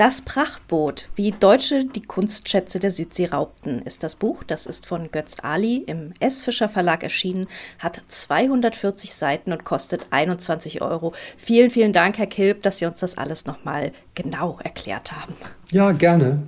Das 0.00 0.22
Prachtboot, 0.22 1.10
wie 1.14 1.30
Deutsche 1.30 1.84
die 1.84 2.00
Kunstschätze 2.00 2.80
der 2.80 2.90
Südsee 2.90 3.26
raubten, 3.26 3.82
ist 3.82 4.02
das 4.02 4.16
Buch. 4.16 4.42
Das 4.44 4.64
ist 4.64 4.86
von 4.86 5.10
Götz 5.10 5.36
Ali 5.42 5.84
im 5.86 6.14
S. 6.20 6.40
Fischer 6.40 6.70
Verlag 6.70 7.02
erschienen, 7.02 7.48
hat 7.78 8.00
240 8.08 9.12
Seiten 9.12 9.52
und 9.52 9.64
kostet 9.64 10.06
21 10.08 10.80
Euro. 10.80 11.12
Vielen, 11.36 11.68
vielen 11.68 11.92
Dank, 11.92 12.16
Herr 12.16 12.28
Kilp, 12.28 12.62
dass 12.62 12.78
Sie 12.78 12.86
uns 12.86 13.00
das 13.00 13.18
alles 13.18 13.44
nochmal 13.44 13.92
genau 14.14 14.58
erklärt 14.64 15.12
haben. 15.12 15.34
Ja, 15.70 15.92
gerne. 15.92 16.44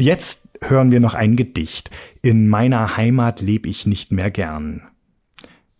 Jetzt 0.00 0.48
hören 0.60 0.90
wir 0.90 0.98
noch 0.98 1.14
ein 1.14 1.36
Gedicht. 1.36 1.92
In 2.22 2.48
meiner 2.48 2.96
Heimat 2.96 3.40
leb 3.40 3.66
ich 3.66 3.86
nicht 3.86 4.10
mehr 4.10 4.32
gern 4.32 4.82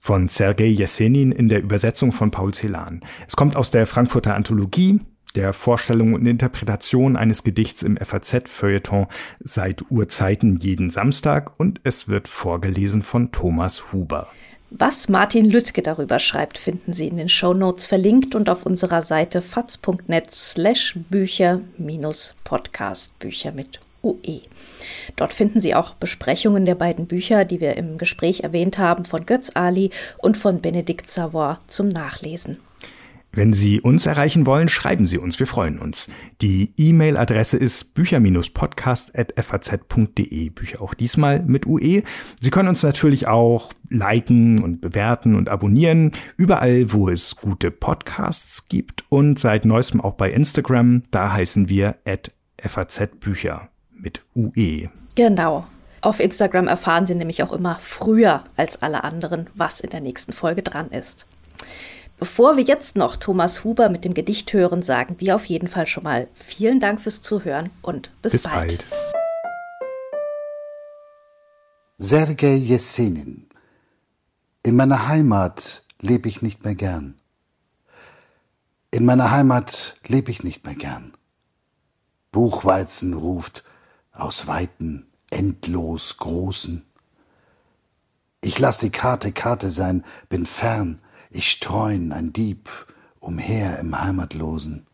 von 0.03 0.27
Sergei 0.27 0.67
Jesenin 0.67 1.31
in 1.31 1.49
der 1.49 1.63
Übersetzung 1.63 2.11
von 2.11 2.33
Paul 2.33 2.53
Celan. 2.53 3.03
Es 3.29 3.37
kommt 3.37 3.55
aus 3.55 3.71
der 3.71 3.87
Frankfurter 3.87 4.35
Anthologie, 4.35 4.99
der 5.37 5.53
Vorstellung 5.53 6.15
und 6.15 6.27
Interpretation 6.27 7.17
eines 7.17 7.45
Gedichts 7.45 7.85
im 7.85 7.97
FAZ-Feuilleton 7.97 9.07
seit 9.39 9.89
Urzeiten 9.91 10.57
jeden 10.57 10.91
Samstag 10.91 11.53
und 11.59 11.81
es 11.85 12.09
wird 12.09 12.27
vorgelesen 12.27 13.03
von 13.03 13.31
Thomas 13.31 13.93
Huber. 13.93 14.27
Was 14.71 15.09
Martin 15.09 15.45
Lüttke 15.45 15.83
darüber 15.83 16.19
schreibt, 16.19 16.59
finden 16.59 16.93
Sie 16.93 17.07
in 17.07 17.19
den 17.19 17.29
Shownotes 17.29 17.87
verlinkt 17.87 18.35
und 18.35 18.51
auf 18.51 18.67
unserer 18.67 19.03
Seite 19.03 19.41
faz.net 19.41 20.33
slash 20.33 20.99
Bücher 21.11 21.61
minus 21.79 22.35
Podcast 22.43 23.17
Bücher 23.21 23.53
mit 23.53 23.81
UE. 24.03 24.43
Dort 25.17 25.33
finden 25.33 25.61
Sie 25.61 25.75
auch 25.75 25.95
Besprechungen 25.95 26.65
der 26.65 26.75
beiden 26.75 27.07
Bücher, 27.07 27.45
die 27.45 27.61
wir 27.61 27.77
im 27.77 27.99
Gespräch 27.99 28.41
erwähnt 28.41 28.79
haben, 28.79 29.05
von 29.05 29.27
Götz 29.27 29.53
Ali 29.55 29.91
und 30.19 30.37
von 30.37 30.61
Benedikt 30.61 31.09
Savoy 31.09 31.57
zum 31.67 31.89
Nachlesen. 31.89 32.59
Wenn 33.35 33.55
Sie 33.55 33.81
uns 33.81 34.05
erreichen 34.05 34.45
wollen, 34.45 34.69
schreiben 34.69 35.07
Sie 35.07 35.17
uns, 35.17 35.39
wir 35.39 35.47
freuen 35.47 35.79
uns. 35.79 36.11
Die 36.43 36.75
E-Mail-Adresse 36.77 37.57
ist 37.57 37.95
bücher-podcast.faz.de, 37.95 40.51
Bücher 40.51 40.83
auch 40.83 40.93
diesmal 40.93 41.43
mit 41.43 41.67
UE. 41.67 42.03
Sie 42.39 42.51
können 42.51 42.69
uns 42.69 42.83
natürlich 42.83 43.29
auch 43.29 43.73
liken 43.89 44.63
und 44.63 44.83
bewerten 44.83 45.35
und 45.35 45.49
abonnieren, 45.49 46.13
überall, 46.37 46.93
wo 46.93 47.09
es 47.09 47.37
gute 47.37 47.71
Podcasts 47.71 48.69
gibt 48.69 49.07
und 49.09 49.39
seit 49.39 49.65
neuestem 49.65 50.03
auch 50.03 50.13
bei 50.15 50.29
Instagram, 50.29 51.03
da 51.11 51.33
heißen 51.33 51.71
wir 51.71 51.97
at 52.05 52.29
FAZ-Bücher 52.59 53.72
mit 54.03 54.23
UE. 54.35 54.91
Genau. 55.15 55.67
Auf 56.01 56.19
Instagram 56.19 56.67
erfahren 56.67 57.07
Sie 57.07 57.15
nämlich 57.15 57.43
auch 57.43 57.53
immer 57.53 57.77
früher 57.81 58.45
als 58.57 58.83
alle 58.83 59.05
anderen, 59.05 59.49
was 59.55 59.81
in 59.81 59.91
der 59.91 60.01
nächsten 60.01 60.33
Folge 60.33 60.63
dran 60.63 60.91
ist. 60.91 61.27
Bevor 62.19 62.57
wir 62.57 62.65
jetzt 62.65 62.97
noch 62.97 63.17
Thomas 63.17 63.65
Huber 63.65 63.89
mit 63.89 64.05
dem 64.05 64.15
Gedicht 64.15 64.53
hören, 64.53 64.83
sagen 64.83 65.17
wir 65.19 65.37
auf 65.37 65.45
jeden 65.45 65.69
Fall 65.69 65.87
schon 65.87 66.05
mal 66.05 66.29
vielen 66.35 66.81
Dank 66.81 67.01
fürs 67.01 67.21
Zuhören 67.21 67.71
und 67.83 68.11
bis, 68.21 68.33
bis 68.33 68.43
bald. 68.43 68.55
bald. 68.55 68.87
Sergei 71.99 72.55
Jesenin. 72.55 73.49
In 74.65 74.77
meiner 74.77 75.09
Heimat 75.09 75.85
lebe 76.01 76.29
ich 76.29 76.43
nicht 76.43 76.65
mehr 76.65 76.75
gern. 76.75 77.17
In 78.91 79.05
meiner 79.05 79.31
Heimat 79.31 79.97
lebe 80.07 80.31
ich 80.31 80.43
nicht 80.43 80.65
mehr 80.65 80.75
gern. 80.75 81.13
Buchweizen 82.33 83.15
ruft 83.15 83.65
aus 84.13 84.47
weiten, 84.47 85.07
endlos 85.31 86.19
großen. 86.19 86.85
Ich 88.41 88.59
lass 88.59 88.79
die 88.79 88.91
Karte 88.91 89.33
Karte 89.33 89.71
sein, 89.71 90.05
bin 90.29 90.47
fern, 90.47 91.01
ich 91.31 91.51
streun, 91.51 92.13
ein 92.13 92.33
Dieb, 92.33 92.69
umher 93.21 93.79
im 93.79 93.99
Heimatlosen. 93.99 94.87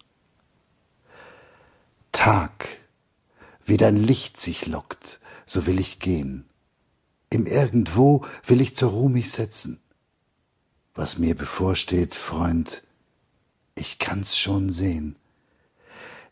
Tag, 2.13 2.81
wie 3.65 3.77
dein 3.77 3.97
Licht 3.97 4.39
sich 4.39 4.67
lockt, 4.67 5.21
so 5.47 5.67
will 5.67 5.79
ich 5.79 5.99
gehen. 5.99 6.45
Im 7.31 7.47
Irgendwo 7.47 8.25
will 8.47 8.61
ich 8.61 8.75
zur 8.75 8.91
Ruhe 8.91 9.11
mich 9.11 9.31
setzen. 9.31 9.81
Was 10.95 11.19
mir 11.19 11.35
bevorsteht, 11.35 12.15
Freund, 12.15 12.83
ich 13.75 13.99
kann's 13.99 14.39
schon 14.39 14.71
sehen. 14.71 15.17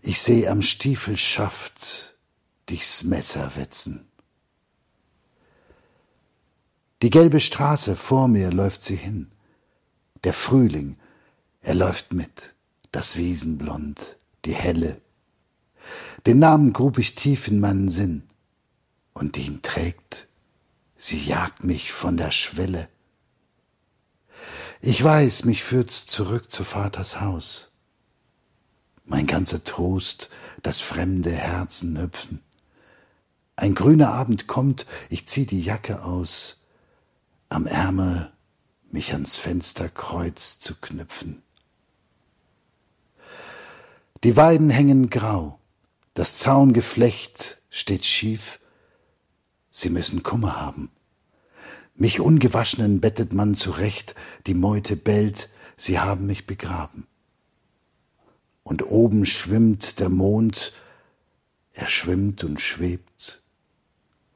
Ich 0.01 0.21
seh 0.21 0.49
am 0.49 0.63
Stiefelschaft 0.63 2.16
dich's 2.69 3.05
Messer 3.05 3.57
wetzen. 3.57 4.07
Die 7.03 7.11
gelbe 7.11 7.41
Straße 7.41 7.97
vor 7.97 8.29
mir 8.29 8.51
läuft 8.51 8.83
sie 8.83 8.97
hin 8.97 9.31
der 10.27 10.33
Frühling, 10.33 10.97
er 11.61 11.77
läuft 11.77 12.13
mit, 12.13 12.57
das 12.91 13.17
Wiesenblond, 13.17 14.17
die 14.45 14.55
Helle. 14.55 15.01
Den 16.27 16.41
Namen 16.41 16.73
grub 16.73 16.99
ich 16.99 17.15
tief 17.15 17.47
in 17.47 17.61
meinen 17.61 17.89
Sinn, 17.89 18.25
und 19.13 19.39
ihn 19.39 19.63
trägt, 19.63 20.27
sie 20.97 21.25
jagt 21.25 21.63
mich 21.63 21.93
von 21.93 22.17
der 22.17 22.33
Schwelle. 22.33 22.89
Ich 24.81 25.03
weiß, 25.03 25.45
mich 25.45 25.63
führt's 25.63 26.07
zurück 26.07 26.51
zu 26.51 26.65
Vaters 26.65 27.21
Haus. 27.21 27.71
Mein 29.05 29.29
ganzer 29.29 29.63
Trost, 29.63 30.29
das 30.65 30.81
fremde 30.81 31.31
Herzen 31.31 31.97
hüpfen. 32.01 32.43
Ein 33.59 33.75
grüner 33.75 34.13
Abend 34.13 34.47
kommt, 34.47 34.85
ich 35.09 35.27
zieh 35.27 35.47
die 35.47 35.63
Jacke 35.63 36.05
aus, 36.05 36.61
am 37.49 37.67
Ärmel 37.67 38.31
mich 38.91 39.15
ans 39.15 39.37
Fensterkreuz 39.37 40.59
zu 40.59 40.75
knüpfen. 40.75 41.43
Die 44.25 44.37
Weiden 44.37 44.69
hängen 44.69 45.09
grau, 45.09 45.59
das 46.13 46.37
Zaungeflecht 46.37 47.63
steht 47.71 48.05
schief, 48.05 48.61
sie 49.71 49.89
müssen 49.89 50.23
Kummer 50.23 50.61
haben. 50.61 50.91
Mich 51.95 52.21
ungewaschenen 52.21 53.01
bettet 53.01 53.33
man 53.33 53.55
zurecht, 53.55 54.15
die 54.47 54.55
Meute 54.55 54.97
bellt, 54.97 55.49
sie 55.79 55.99
haben 55.99 56.27
mich 56.27 56.47
begraben. 56.47 57.07
Und 58.65 58.85
oben 58.85 59.25
schwimmt 59.25 59.99
der 59.99 60.11
Mond, 60.11 60.75
er 61.73 61.87
schwimmt 61.87 62.45
und 62.45 62.61
schwebt 62.61 63.43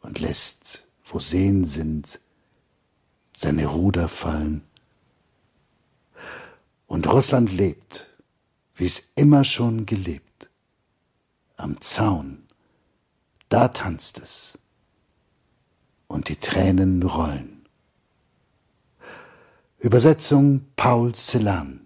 und 0.00 0.20
lässt, 0.20 0.86
wo 1.04 1.18
Seen 1.18 1.64
sind, 1.64 2.20
seine 3.32 3.66
Ruder 3.66 4.08
fallen. 4.08 4.62
Und 6.86 7.06
Russland 7.06 7.52
lebt, 7.52 8.10
wie 8.74 8.86
es 8.86 9.10
immer 9.14 9.44
schon 9.44 9.86
gelebt. 9.86 10.50
Am 11.56 11.80
Zaun, 11.80 12.46
da 13.48 13.68
tanzt 13.68 14.18
es. 14.18 14.58
Und 16.08 16.28
die 16.28 16.36
Tränen 16.36 17.02
rollen. 17.02 17.68
Übersetzung 19.78 20.66
Paul 20.76 21.14
Celan 21.14 21.79